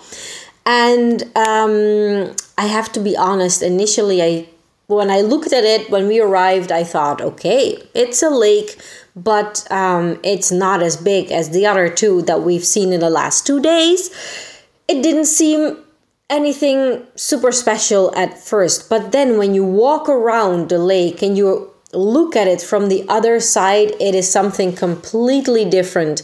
And 0.66 1.24
um, 1.36 2.36
I 2.58 2.68
have 2.68 2.92
to 2.94 3.00
be 3.00 3.16
honest, 3.18 3.62
initially, 3.62 4.22
I 4.22 4.50
when 4.90 5.12
I 5.12 5.22
looked 5.22 5.54
at 5.54 5.64
it 5.64 5.92
when 5.92 6.08
we 6.08 6.20
arrived, 6.20 6.72
I 6.72 6.84
thought, 6.84 7.22
okay, 7.22 7.78
it's 7.94 8.24
a 8.24 8.30
lake, 8.30 8.82
but 9.16 9.66
um, 9.72 10.20
it's 10.24 10.52
not 10.52 10.82
as 10.82 10.98
big 10.98 11.32
as 11.32 11.52
the 11.52 11.68
other 11.68 11.90
two 11.90 12.24
that 12.24 12.42
we've 12.42 12.66
seen 12.66 12.92
in 12.92 13.00
the 13.00 13.10
last 13.10 13.46
two 13.46 13.62
days. 13.62 14.10
It 14.88 15.04
didn't 15.04 15.26
seem 15.26 15.78
anything 16.28 17.06
super 17.16 17.52
special 17.52 18.14
at 18.16 18.40
first, 18.40 18.90
but 18.90 19.12
then 19.12 19.38
when 19.38 19.54
you 19.54 19.64
walk 19.64 20.10
around 20.10 20.70
the 20.70 20.80
lake 20.80 21.22
and 21.22 21.38
you 21.38 21.72
look 21.94 22.36
at 22.36 22.48
it 22.48 22.60
from 22.60 22.90
the 22.90 23.06
other 23.08 23.40
side, 23.40 23.92
it 24.00 24.16
is 24.16 24.32
something 24.32 24.76
completely 24.76 25.66
different. 25.66 26.24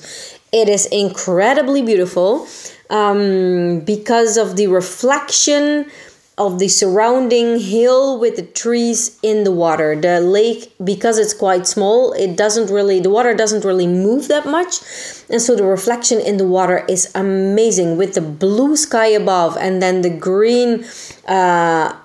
It 0.51 0.69
is 0.69 0.87
incredibly 0.87 1.83
beautiful 1.83 2.47
um, 2.89 3.81
because 3.81 4.37
of 4.37 4.55
the 4.55 4.67
reflection 4.67 5.91
of 6.37 6.59
the 6.59 6.67
surrounding 6.67 7.59
hill 7.59 8.19
with 8.19 8.35
the 8.35 8.43
trees 8.43 9.17
in 9.23 9.45
the 9.45 9.51
water. 9.51 9.95
The 9.95 10.19
lake, 10.19 10.73
because 10.83 11.17
it's 11.17 11.33
quite 11.33 11.65
small, 11.65 12.11
it 12.13 12.35
doesn't 12.35 12.69
really, 12.69 12.99
the 12.99 13.09
water 13.09 13.33
doesn't 13.33 13.63
really 13.63 13.87
move 13.87 14.27
that 14.27 14.45
much. 14.45 14.81
And 15.29 15.41
so 15.41 15.55
the 15.55 15.63
reflection 15.63 16.19
in 16.19 16.37
the 16.37 16.47
water 16.47 16.85
is 16.89 17.09
amazing 17.15 17.97
with 17.97 18.15
the 18.15 18.21
blue 18.21 18.75
sky 18.75 19.07
above 19.07 19.55
and 19.57 19.81
then 19.81 20.01
the 20.01 20.09
green. 20.09 20.85
Uh, 21.27 21.95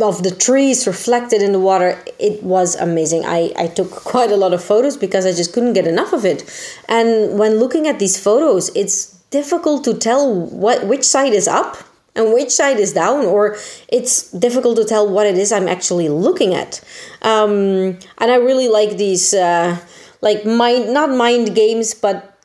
of 0.00 0.22
the 0.22 0.30
trees 0.30 0.86
reflected 0.86 1.42
in 1.42 1.52
the 1.52 1.60
water 1.60 2.02
it 2.18 2.42
was 2.42 2.74
amazing 2.76 3.26
I, 3.26 3.52
I 3.58 3.66
took 3.66 3.90
quite 4.14 4.30
a 4.30 4.38
lot 4.38 4.54
of 4.54 4.64
photos 4.64 4.96
because 4.96 5.26
i 5.26 5.32
just 5.32 5.52
couldn't 5.52 5.74
get 5.74 5.86
enough 5.86 6.14
of 6.14 6.24
it 6.24 6.44
and 6.88 7.38
when 7.38 7.56
looking 7.56 7.86
at 7.86 7.98
these 7.98 8.18
photos 8.18 8.70
it's 8.74 9.08
difficult 9.28 9.84
to 9.84 9.92
tell 9.92 10.32
what 10.34 10.86
which 10.86 11.04
side 11.04 11.34
is 11.34 11.46
up 11.46 11.76
and 12.14 12.32
which 12.32 12.50
side 12.50 12.78
is 12.78 12.92
down 12.92 13.24
or 13.24 13.56
it's 13.88 14.30
difficult 14.32 14.76
to 14.76 14.84
tell 14.84 15.08
what 15.08 15.26
it 15.26 15.36
is 15.38 15.52
i'm 15.52 15.68
actually 15.68 16.08
looking 16.08 16.54
at. 16.54 16.80
Um, 17.22 17.98
and 18.18 18.30
i 18.30 18.36
really 18.36 18.68
like 18.68 18.96
these 18.96 19.34
uh, 19.34 19.78
like 20.20 20.44
mind 20.44 20.92
not 20.92 21.10
mind 21.10 21.54
games 21.54 21.94
but 21.94 22.38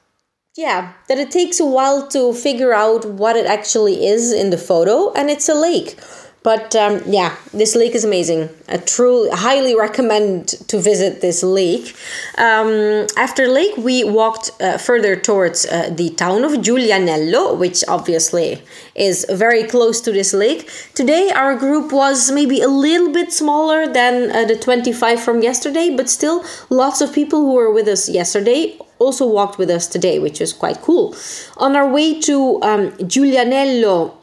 yeah 0.55 0.93
that 1.07 1.17
it 1.17 1.31
takes 1.31 1.59
a 1.59 1.65
while 1.65 2.07
to 2.07 2.33
figure 2.33 2.73
out 2.73 3.05
what 3.05 3.35
it 3.35 3.45
actually 3.45 4.05
is 4.05 4.33
in 4.33 4.49
the 4.49 4.57
photo 4.57 5.11
and 5.13 5.29
it's 5.29 5.47
a 5.47 5.53
lake 5.53 5.99
but 6.47 6.77
um, 6.77 7.01
yeah, 7.05 7.35
this 7.53 7.75
lake 7.75 7.93
is 7.93 8.05
amazing. 8.05 8.47
I 8.69 8.77
truly 8.77 9.29
highly 9.31 9.75
recommend 9.75 10.47
to 10.69 10.79
visit 10.79 11.19
this 11.19 11.43
lake. 11.43 11.93
Um, 12.37 13.05
after 13.17 13.49
lake, 13.49 13.75
we 13.75 14.05
walked 14.05 14.51
uh, 14.61 14.77
further 14.77 15.17
towards 15.17 15.65
uh, 15.65 15.89
the 15.93 16.09
town 16.11 16.45
of 16.45 16.53
Giulianello, 16.53 17.57
which 17.57 17.83
obviously 17.89 18.61
is 18.95 19.25
very 19.29 19.65
close 19.65 19.99
to 19.99 20.13
this 20.13 20.33
lake. 20.33 20.71
Today, 20.95 21.31
our 21.35 21.53
group 21.57 21.91
was 21.91 22.31
maybe 22.31 22.61
a 22.61 22.69
little 22.69 23.11
bit 23.11 23.33
smaller 23.33 23.85
than 23.85 24.31
uh, 24.31 24.45
the 24.45 24.55
25 24.55 25.21
from 25.21 25.41
yesterday, 25.41 25.93
but 25.97 26.07
still 26.09 26.45
lots 26.69 27.01
of 27.01 27.11
people 27.11 27.41
who 27.41 27.55
were 27.55 27.73
with 27.73 27.89
us 27.89 28.07
yesterday 28.07 28.79
also 28.99 29.27
walked 29.27 29.57
with 29.57 29.69
us 29.69 29.85
today, 29.85 30.17
which 30.17 30.39
was 30.39 30.53
quite 30.53 30.81
cool. 30.81 31.13
On 31.57 31.75
our 31.75 31.89
way 31.89 32.21
to 32.21 32.61
um, 32.63 32.91
Giulianello, 33.03 34.13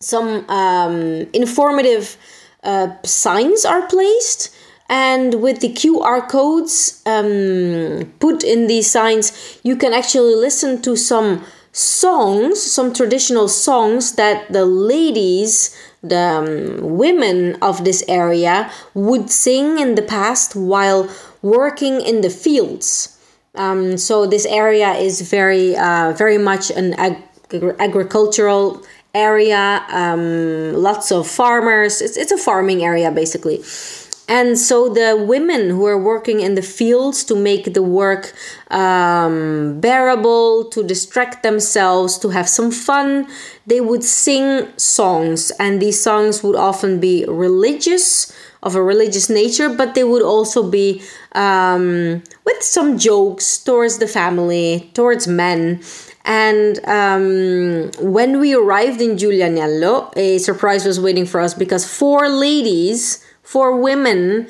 some 0.00 0.48
um, 0.50 1.26
informative 1.32 2.16
uh, 2.62 2.88
signs 3.04 3.64
are 3.64 3.86
placed 3.86 4.54
and 4.88 5.42
with 5.42 5.60
the 5.60 5.72
QR 5.72 6.28
codes 6.28 7.02
um, 7.06 8.12
put 8.20 8.44
in 8.44 8.66
these 8.66 8.90
signs, 8.90 9.58
you 9.62 9.76
can 9.76 9.92
actually 9.92 10.34
listen 10.34 10.80
to 10.82 10.96
some 10.96 11.44
songs, 11.72 12.62
some 12.62 12.92
traditional 12.92 13.48
songs 13.48 14.12
that 14.12 14.52
the 14.52 14.64
ladies, 14.64 15.76
the 16.02 16.80
um, 16.80 16.96
women 16.96 17.56
of 17.60 17.84
this 17.84 18.04
area 18.06 18.70
would 18.94 19.28
sing 19.28 19.78
in 19.78 19.96
the 19.96 20.02
past 20.02 20.54
while 20.54 21.10
working 21.42 22.00
in 22.00 22.20
the 22.20 22.30
fields. 22.30 23.18
Um, 23.56 23.96
so 23.96 24.26
this 24.26 24.46
area 24.46 24.92
is 24.92 25.22
very, 25.22 25.76
uh, 25.76 26.12
very 26.16 26.38
much 26.38 26.70
an 26.70 26.94
ag- 26.94 27.22
agricultural 27.80 28.82
area, 29.16 29.84
um, 29.90 30.74
lots 30.74 31.10
of 31.10 31.26
farmers. 31.26 32.00
It's, 32.00 32.16
it's 32.16 32.32
a 32.32 32.38
farming 32.38 32.84
area 32.84 33.10
basically. 33.10 33.62
And 34.28 34.58
so 34.58 34.88
the 34.88 35.16
women 35.16 35.70
who 35.70 35.86
are 35.86 36.00
working 36.12 36.40
in 36.40 36.56
the 36.56 36.62
fields 36.62 37.22
to 37.24 37.36
make 37.36 37.74
the 37.74 37.82
work 37.82 38.34
um, 38.72 39.78
bearable, 39.80 40.64
to 40.70 40.82
distract 40.82 41.44
themselves, 41.44 42.18
to 42.18 42.30
have 42.30 42.48
some 42.48 42.72
fun, 42.72 43.28
they 43.68 43.80
would 43.80 44.02
sing 44.02 44.66
songs. 44.76 45.52
And 45.60 45.80
these 45.80 46.02
songs 46.02 46.42
would 46.42 46.56
often 46.56 46.98
be 46.98 47.24
religious, 47.28 48.34
of 48.66 48.74
a 48.74 48.82
religious 48.82 49.30
nature, 49.30 49.68
but 49.68 49.94
they 49.94 50.02
would 50.02 50.22
also 50.22 50.68
be 50.68 51.00
um, 51.32 52.20
with 52.44 52.62
some 52.62 52.98
jokes 52.98 53.58
towards 53.58 53.98
the 53.98 54.08
family, 54.08 54.90
towards 54.92 55.28
men. 55.28 55.80
And 56.26 56.84
um, 56.86 57.90
when 58.00 58.40
we 58.40 58.54
arrived 58.54 59.00
in 59.00 59.16
Giulianello, 59.16 60.12
a 60.16 60.38
surprise 60.38 60.84
was 60.84 61.00
waiting 61.00 61.24
for 61.24 61.40
us 61.40 61.54
because 61.54 61.86
four 61.86 62.28
ladies, 62.28 63.24
four 63.42 63.80
women, 63.80 64.48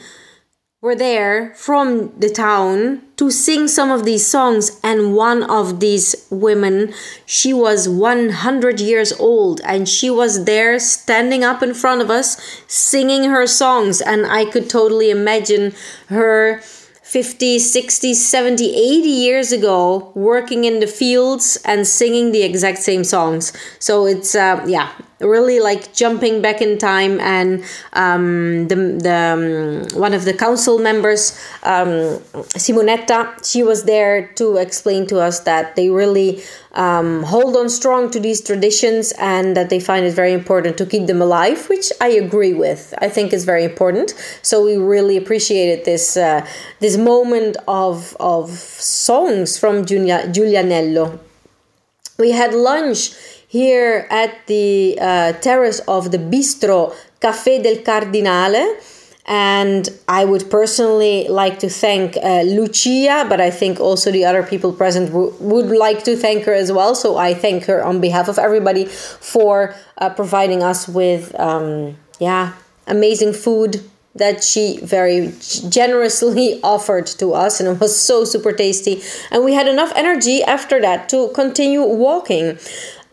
were 0.80 0.94
there 0.94 1.52
from 1.54 2.12
the 2.18 2.30
town 2.30 3.02
to 3.16 3.30
sing 3.30 3.66
some 3.66 3.90
of 3.90 4.04
these 4.04 4.26
songs. 4.26 4.78
And 4.82 5.14
one 5.14 5.42
of 5.42 5.80
these 5.80 6.26
women 6.30 6.94
she 7.26 7.52
was 7.52 7.88
100 7.88 8.80
years 8.80 9.12
old 9.14 9.60
and 9.64 9.88
she 9.88 10.08
was 10.08 10.44
there 10.44 10.78
standing 10.78 11.42
up 11.42 11.62
in 11.62 11.74
front 11.74 12.02
of 12.02 12.10
us 12.10 12.40
singing 12.68 13.24
her 13.24 13.46
songs. 13.46 14.00
And 14.00 14.26
i 14.26 14.44
could 14.44 14.70
totally 14.70 15.10
imagine 15.10 15.74
her 16.08 16.62
50, 17.06 17.60
60, 17.60 18.14
70, 18.14 18.74
80 18.74 19.08
years 19.08 19.52
ago 19.52 20.10
working 20.16 20.64
in 20.64 20.80
the 20.80 20.88
fields 20.88 21.56
and 21.64 21.86
singing 21.86 22.32
the 22.32 22.42
exact 22.42 22.78
same 22.78 23.04
songs. 23.04 23.52
So 23.78 24.06
it's, 24.06 24.34
uh, 24.34 24.64
yeah, 24.66 24.90
really 25.20 25.60
like 25.60 25.94
jumping 25.94 26.42
back 26.42 26.60
in 26.60 26.78
time 26.78 27.18
and 27.20 27.64
um, 27.94 28.68
the, 28.68 28.76
the 28.76 29.88
um, 29.94 30.00
one 30.00 30.12
of 30.12 30.24
the 30.24 30.34
council 30.34 30.78
members 30.78 31.32
um, 31.62 32.20
simonetta 32.54 33.18
she 33.50 33.62
was 33.62 33.84
there 33.84 34.28
to 34.34 34.56
explain 34.56 35.06
to 35.06 35.18
us 35.18 35.40
that 35.40 35.74
they 35.74 35.88
really 35.88 36.42
um, 36.72 37.22
hold 37.22 37.56
on 37.56 37.70
strong 37.70 38.10
to 38.10 38.20
these 38.20 38.42
traditions 38.42 39.12
and 39.18 39.56
that 39.56 39.70
they 39.70 39.80
find 39.80 40.04
it 40.04 40.12
very 40.12 40.34
important 40.34 40.76
to 40.76 40.84
keep 40.84 41.06
them 41.06 41.22
alive 41.22 41.66
which 41.70 41.90
i 42.00 42.08
agree 42.08 42.52
with. 42.52 42.94
I 42.98 43.08
think 43.08 43.32
is 43.32 43.44
very 43.44 43.64
important. 43.64 44.14
So 44.42 44.64
we 44.64 44.76
really 44.76 45.16
appreciated 45.16 45.84
this 45.84 46.16
uh, 46.16 46.46
this 46.80 46.96
moment 46.96 47.56
of 47.68 48.16
of 48.20 48.50
songs 48.50 49.58
from 49.58 49.84
Giulia, 49.84 50.26
giulianello. 50.28 51.18
We 52.18 52.30
had 52.32 52.54
lunch 52.54 53.10
here 53.48 54.06
at 54.10 54.46
the 54.46 54.98
uh, 55.00 55.32
terrace 55.34 55.80
of 55.80 56.10
the 56.10 56.18
Bistro 56.18 56.94
Café 57.20 57.62
del 57.62 57.82
Cardinale. 57.82 58.78
And 59.28 59.88
I 60.06 60.24
would 60.24 60.48
personally 60.50 61.26
like 61.28 61.58
to 61.58 61.68
thank 61.68 62.16
uh, 62.16 62.42
Lucia, 62.42 63.26
but 63.28 63.40
I 63.40 63.50
think 63.50 63.80
also 63.80 64.12
the 64.12 64.24
other 64.24 64.44
people 64.44 64.72
present 64.72 65.08
w- 65.08 65.34
would 65.40 65.66
like 65.66 66.04
to 66.04 66.16
thank 66.16 66.44
her 66.44 66.54
as 66.54 66.70
well. 66.70 66.94
So 66.94 67.16
I 67.16 67.34
thank 67.34 67.64
her 67.64 67.84
on 67.84 68.00
behalf 68.00 68.28
of 68.28 68.38
everybody 68.38 68.84
for 68.84 69.74
uh, 69.98 70.10
providing 70.10 70.62
us 70.62 70.86
with, 70.86 71.34
um, 71.40 71.96
yeah, 72.20 72.52
amazing 72.86 73.32
food 73.32 73.82
that 74.14 74.42
she 74.42 74.78
very 74.82 75.32
generously 75.68 76.60
offered 76.64 77.06
to 77.06 77.34
us 77.34 77.60
and 77.60 77.68
it 77.68 77.80
was 77.80 77.98
so 77.98 78.24
super 78.24 78.52
tasty 78.52 79.02
and 79.30 79.44
we 79.44 79.52
had 79.52 79.68
enough 79.68 79.92
energy 79.94 80.42
after 80.42 80.80
that 80.80 81.08
to 81.08 81.28
continue 81.34 81.82
walking 81.82 82.58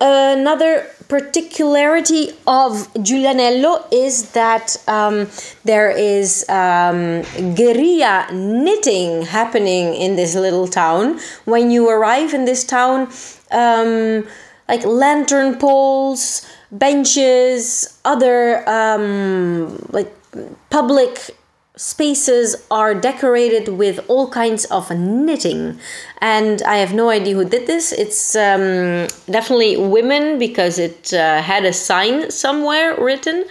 Another 0.01 0.88
particularity 1.08 2.32
of 2.47 2.91
Giulianello 2.95 3.86
is 3.91 4.32
that 4.32 4.77
um, 4.88 5.27
there 5.63 5.91
is 5.91 6.47
um, 6.49 7.21
guerrilla 7.56 8.27
knitting 8.32 9.23
happening 9.23 9.93
in 9.93 10.15
this 10.15 10.36
little 10.36 10.67
town. 10.67 11.19
When 11.45 11.71
you 11.71 11.89
arrive 11.89 12.34
in 12.34 12.45
this 12.45 12.63
town, 12.63 13.10
um, 13.51 14.27
like 14.67 14.86
lantern 14.86 15.60
poles, 15.60 16.45
benches, 16.71 17.99
other 18.03 18.67
um, 18.67 19.77
like 19.91 20.12
public 20.69 21.38
spaces 21.75 22.55
are 22.69 22.93
decorated 22.93 23.67
with 23.67 23.99
all 24.07 24.29
kinds 24.29 24.65
of 24.65 24.91
knitting. 24.91 25.79
And 26.21 26.62
i 26.63 26.77
have 26.77 26.93
no 26.93 27.09
idea 27.09 27.33
who 27.36 27.45
did 27.45 27.65
this. 27.67 27.91
It's 27.91 28.36
um, 28.36 29.07
definitely 29.29 29.77
women 29.77 30.38
because 30.38 30.77
it 30.77 31.13
uh, 31.13 31.41
had 31.41 31.65
a 31.65 31.73
sign 31.73 32.29
somewhere 32.29 32.95
written. 33.03 33.45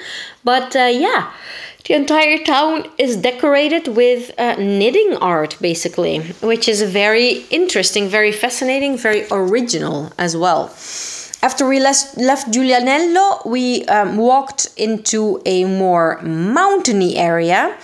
But 0.45 0.77
uh, 0.77 0.91
yeah 0.93 1.33
the 1.85 1.95
entire 1.95 2.39
town 2.39 2.87
is 2.97 3.17
decorated 3.17 3.89
with 3.89 4.31
uh, 4.39 4.55
knitting 4.55 5.17
art 5.17 5.57
basically 5.61 6.21
which 6.41 6.69
is 6.69 6.81
very 6.83 7.45
interesting 7.51 8.09
very 8.09 8.31
fascinating 8.31 8.97
very 8.97 9.27
original 9.33 10.13
as 10.17 10.37
well. 10.37 10.71
After 11.45 11.67
we 11.67 11.81
left, 11.81 12.17
Giulianello, 12.53 13.45
we 13.45 13.85
um, 13.87 14.17
walked 14.17 14.69
into 14.77 15.43
a 15.45 15.65
more 15.65 16.21
mountainy 16.23 17.17
area. 17.17 17.77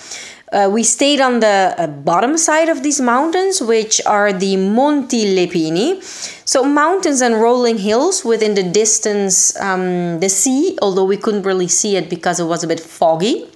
Uh, 0.51 0.69
we 0.73 0.83
stayed 0.83 1.21
on 1.21 1.41
the 1.41 1.75
uh, 1.77 1.87
bottom 1.87 2.39
side 2.39 2.69
of 2.69 2.83
these 2.83 3.01
mountains, 3.01 3.61
which 3.61 4.01
are 4.07 4.33
the 4.33 4.57
Monti 4.57 5.35
Lepini. 5.37 6.03
So, 6.47 6.65
mountains 6.65 7.21
and 7.21 7.35
rolling 7.41 7.79
hills 7.79 8.25
within 8.25 8.55
the 8.55 8.63
distance, 8.63 9.55
um, 9.61 10.21
the 10.21 10.31
sea, 10.31 10.79
although 10.81 11.05
we 11.05 11.19
couldn't 11.19 11.43
really 11.43 11.69
see 11.69 11.97
it 11.97 12.09
because 12.09 12.41
it 12.41 12.45
was 12.45 12.65
a 12.65 12.67
bit 12.67 12.81
foggy. 12.81 13.47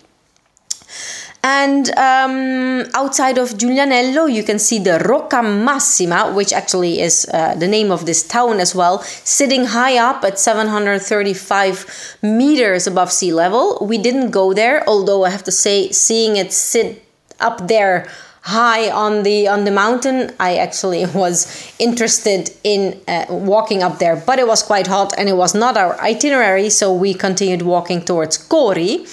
And 1.45 1.91
um, 1.99 2.89
outside 2.95 3.37
of 3.37 3.51
Giulianello, 3.51 4.33
you 4.33 4.45
can 4.45 4.61
see 4.61 4.79
the 4.79 5.01
Rocca 5.01 5.43
Massima, 5.43 6.33
which 6.33 6.53
actually 6.53 7.01
is 7.01 7.29
uh, 7.33 7.57
the 7.57 7.67
name 7.67 7.91
of 7.91 8.07
this 8.07 8.27
town 8.27 8.61
as 8.61 8.77
well, 8.77 9.03
sitting 9.03 9.65
high 9.65 9.99
up 9.99 10.23
at 10.23 10.39
735 10.39 12.19
meters 12.23 12.87
above 12.87 13.11
sea 13.11 13.33
level. 13.33 13.85
We 13.85 13.99
didn't 13.99 14.31
go 14.31 14.53
there, 14.53 14.89
although 14.89 15.25
I 15.25 15.31
have 15.31 15.43
to 15.45 15.53
say, 15.53 15.91
seeing 15.91 16.37
it 16.37 16.53
sit 16.53 17.05
up 17.41 17.67
there 17.67 18.09
high 18.43 18.91
on 18.91 19.23
the 19.23 19.47
on 19.47 19.63
the 19.65 19.71
mountain 19.71 20.29
i 20.41 20.57
actually 20.57 21.07
was 21.15 21.73
interested 21.79 22.51
in 22.65 23.01
uh, 23.07 23.25
walking 23.29 23.85
up 23.85 24.01
there 24.01 24.17
but 24.17 24.41
it 24.41 24.47
was 24.49 24.65
quite 24.65 24.89
hot 24.89 25.13
and 25.17 25.29
it 25.29 25.37
was 25.37 25.55
not 25.55 25.77
our 25.77 25.97
itinerary 26.01 26.69
so 26.69 26.93
we 26.93 27.15
continued 27.15 27.63
walking 27.63 28.01
towards 28.05 28.37
Cori 28.37 29.07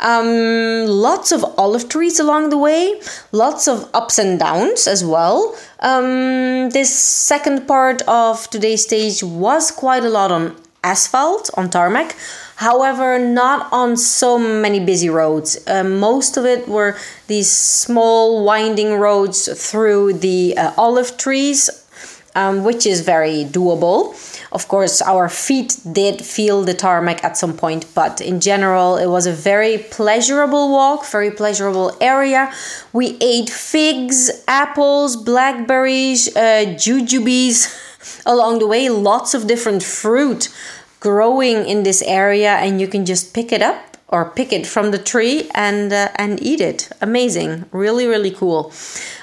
um, 0.00 0.86
lots 0.86 1.32
of 1.32 1.44
olive 1.58 1.88
trees 1.88 2.20
along 2.20 2.50
the 2.50 2.58
way, 2.58 3.00
lots 3.32 3.68
of 3.68 3.88
ups 3.94 4.18
and 4.18 4.38
downs 4.38 4.86
as 4.86 5.04
well. 5.04 5.56
Um, 5.80 6.70
this 6.70 6.96
second 6.96 7.66
part 7.66 8.02
of 8.02 8.48
today's 8.50 8.84
stage 8.84 9.22
was 9.22 9.70
quite 9.70 10.04
a 10.04 10.08
lot 10.08 10.30
on 10.30 10.56
asphalt, 10.84 11.50
on 11.56 11.70
tarmac. 11.70 12.14
However, 12.56 13.20
not 13.20 13.68
on 13.72 13.96
so 13.96 14.36
many 14.36 14.80
busy 14.80 15.08
roads. 15.08 15.58
Uh, 15.68 15.84
most 15.84 16.36
of 16.36 16.44
it 16.44 16.66
were 16.66 16.96
these 17.28 17.50
small 17.50 18.44
winding 18.44 18.94
roads 18.94 19.48
through 19.70 20.14
the 20.14 20.56
uh, 20.56 20.72
olive 20.76 21.16
trees, 21.16 21.70
um, 22.34 22.64
which 22.64 22.84
is 22.84 23.02
very 23.02 23.44
doable. 23.44 24.16
Of 24.50 24.66
course, 24.68 25.02
our 25.02 25.28
feet 25.28 25.78
did 25.92 26.24
feel 26.24 26.62
the 26.64 26.74
tarmac 26.74 27.22
at 27.22 27.36
some 27.36 27.54
point, 27.56 27.84
but 27.94 28.20
in 28.20 28.40
general, 28.40 28.96
it 28.96 29.06
was 29.06 29.26
a 29.26 29.32
very 29.32 29.78
pleasurable 29.78 30.70
walk, 30.70 31.04
very 31.06 31.30
pleasurable 31.30 31.96
area. 32.00 32.52
We 32.92 33.18
ate 33.20 33.50
figs, 33.50 34.30
apples, 34.48 35.16
blackberries, 35.16 36.34
uh, 36.34 36.76
jujubes 36.76 37.68
along 38.26 38.60
the 38.60 38.66
way, 38.66 38.88
lots 38.88 39.34
of 39.34 39.46
different 39.46 39.82
fruit 39.82 40.48
growing 41.00 41.66
in 41.66 41.82
this 41.82 42.02
area, 42.02 42.52
and 42.56 42.80
you 42.80 42.88
can 42.88 43.04
just 43.04 43.34
pick 43.34 43.52
it 43.52 43.62
up 43.62 43.96
or 44.08 44.30
pick 44.30 44.52
it 44.52 44.66
from 44.66 44.90
the 44.90 44.98
tree 44.98 45.50
and 45.54 45.92
uh, 45.92 46.08
and 46.16 46.42
eat 46.42 46.60
it. 46.60 46.90
Amazing, 47.00 47.66
really, 47.72 48.06
really 48.06 48.30
cool. 48.30 48.72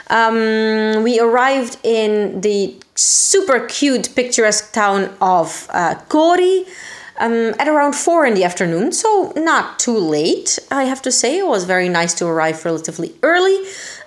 Um, 0.07 1.03
we 1.03 1.19
arrived 1.19 1.77
in 1.83 2.41
the 2.41 2.75
super 2.95 3.65
cute, 3.67 4.15
picturesque 4.15 4.73
town 4.73 5.15
of 5.21 5.67
uh, 5.69 5.95
Cori. 6.09 6.65
Um, 7.17 7.53
at 7.59 7.69
around 7.69 7.93
four 7.95 8.25
in 8.25 8.33
the 8.33 8.43
afternoon, 8.43 8.91
so 8.91 9.31
not 9.37 9.79
too 9.79 9.97
late, 9.97 10.59
I 10.69 10.83
have 10.83 11.01
to 11.03 11.13
say. 11.13 11.37
It 11.37 11.47
was 11.47 11.63
very 11.63 11.87
nice 11.87 12.13
to 12.15 12.25
arrive 12.25 12.65
relatively 12.65 13.15
early. 13.23 13.57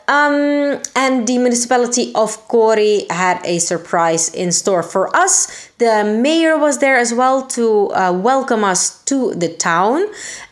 Um, 0.08 0.80
and 0.96 1.26
the 1.26 1.36
municipality 1.36 2.12
of 2.14 2.48
Cori 2.48 3.04
had 3.10 3.44
a 3.44 3.58
surprise 3.58 4.32
in 4.32 4.52
store 4.52 4.82
for 4.82 5.14
us. 5.14 5.68
The 5.76 6.02
mayor 6.02 6.56
was 6.56 6.78
there 6.78 6.96
as 6.96 7.12
well 7.12 7.46
to 7.48 7.90
uh, 7.92 8.12
welcome 8.12 8.64
us 8.64 9.02
to 9.04 9.34
the 9.34 9.48
town, 9.48 10.06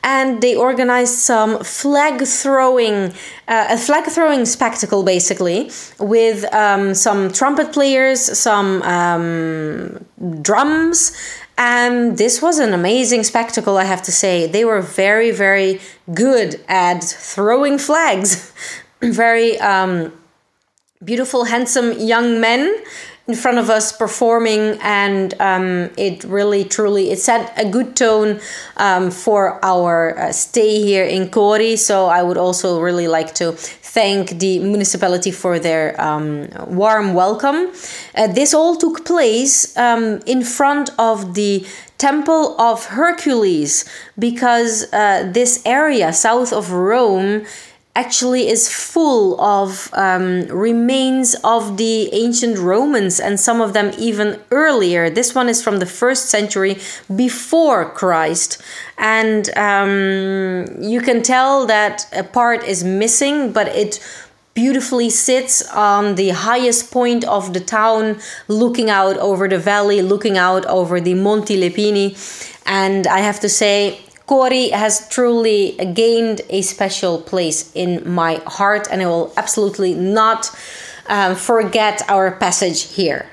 and 0.05 0.43
they 0.43 0.55
organized 0.55 1.15
some 1.15 1.65
flag 1.65 2.27
throwing, 2.27 3.15
uh, 3.49 3.69
a 3.71 3.79
flag 3.79 4.05
throwing 4.05 4.45
spectacle 4.45 5.03
basically, 5.03 5.71
with 5.99 6.45
um, 6.53 6.95
some 6.95 7.33
trumpet 7.33 7.73
players, 7.73 8.21
some 8.39 8.83
um, 8.83 10.05
drums. 10.43 11.17
And 11.59 12.19
this 12.19 12.43
was 12.43 12.59
an 12.59 12.75
amazing 12.75 13.25
spectacle, 13.25 13.79
I 13.79 13.85
have 13.85 14.03
to 14.03 14.13
say. 14.13 14.47
They 14.47 14.67
were 14.67 14.83
very, 14.83 15.31
very 15.31 15.81
good 16.13 16.61
at 16.69 17.03
throwing 17.03 17.79
flags. 17.79 18.53
very 19.03 19.59
um, 19.61 20.13
beautiful, 21.05 21.45
handsome 21.45 21.93
young 21.99 22.41
men 22.41 22.75
in 23.29 23.35
front 23.35 23.59
of 23.59 23.69
us 23.69 23.91
performing 23.93 24.79
and 24.81 25.35
um, 25.41 25.91
it 25.97 26.23
really 26.25 26.63
truly 26.65 27.11
it 27.11 27.19
set 27.19 27.53
a 27.57 27.69
good 27.69 27.97
tone 27.97 28.39
um, 28.77 29.11
for 29.11 29.59
our 29.65 30.17
uh, 30.17 30.31
stay 30.31 30.81
here 30.81 31.05
in 31.05 31.29
Cori 31.29 31.75
so 31.75 32.07
I 32.07 32.23
would 32.23 32.37
also 32.37 32.81
really 32.81 33.09
like 33.09 33.35
to 33.35 33.53
thank 33.97 34.39
the 34.41 34.59
municipality 34.59 35.31
for 35.31 35.59
their 35.59 35.99
um, 35.99 36.49
warm 36.67 37.15
welcome. 37.15 37.73
Uh, 38.15 38.27
this 38.27 38.53
all 38.53 38.77
took 38.77 39.07
place 39.07 39.75
um, 39.79 40.21
in 40.27 40.43
front 40.45 40.91
of 40.99 41.33
the 41.33 41.67
Temple 41.97 42.61
of 42.61 42.85
Hercules 43.01 43.87
because 44.19 44.93
uh, 44.93 45.31
this 45.33 45.63
area 45.65 46.13
south 46.13 46.53
of 46.53 46.73
Rome 46.73 47.47
actually 47.97 48.49
is 48.49 48.69
full 48.69 49.41
of 49.41 49.89
um, 49.95 50.47
remains 50.49 51.35
of 51.43 51.79
the 51.79 52.13
ancient 52.13 52.59
Romans 52.59 53.19
and 53.19 53.41
some 53.41 53.63
of 53.63 53.73
them 53.73 53.91
even 53.99 54.39
earlier. 54.51 55.09
This 55.09 55.35
one 55.35 55.49
is 55.49 55.63
from 55.63 55.79
the 55.79 55.87
first 55.87 56.27
century 56.27 56.77
before 57.25 57.89
Christ. 57.89 58.63
And 58.99 59.49
um, 59.57 60.67
you 60.79 61.01
can 61.01 61.23
tell 61.23 61.67
that 61.67 62.07
a 62.13 62.23
part 62.23 62.63
is 62.65 62.85
missing, 62.85 63.53
but 63.53 63.69
it 63.69 63.99
beautifully 64.53 65.11
sits 65.11 65.67
on 65.73 66.17
the 66.17 66.31
highest 66.31 66.91
point 66.91 67.25
of 67.25 67.55
the 67.55 67.61
town, 67.61 68.19
looking 68.49 68.91
out 68.91 69.17
over 69.19 69.49
the 69.49 69.59
valley, 69.59 70.03
looking 70.03 70.37
out 70.37 70.67
over 70.67 71.01
the 71.01 71.15
Monti 71.15 71.57
Lepini. 71.57 72.17
And 72.67 73.07
I 73.07 73.21
have 73.21 73.41
to 73.41 73.49
say, 73.49 74.01
Cori 74.27 74.71
has 74.71 75.09
truly 75.09 75.77
gained 75.95 76.41
a 76.51 76.63
special 76.63 77.21
place 77.21 77.71
in 77.75 78.03
my 78.11 78.43
heart, 78.47 78.89
and 78.91 79.01
I 79.01 79.07
will 79.07 79.33
absolutely 79.37 79.95
not 79.95 80.51
um, 81.07 81.37
forget 81.37 82.03
our 82.09 82.33
passage 82.33 82.83
here. 82.95 83.27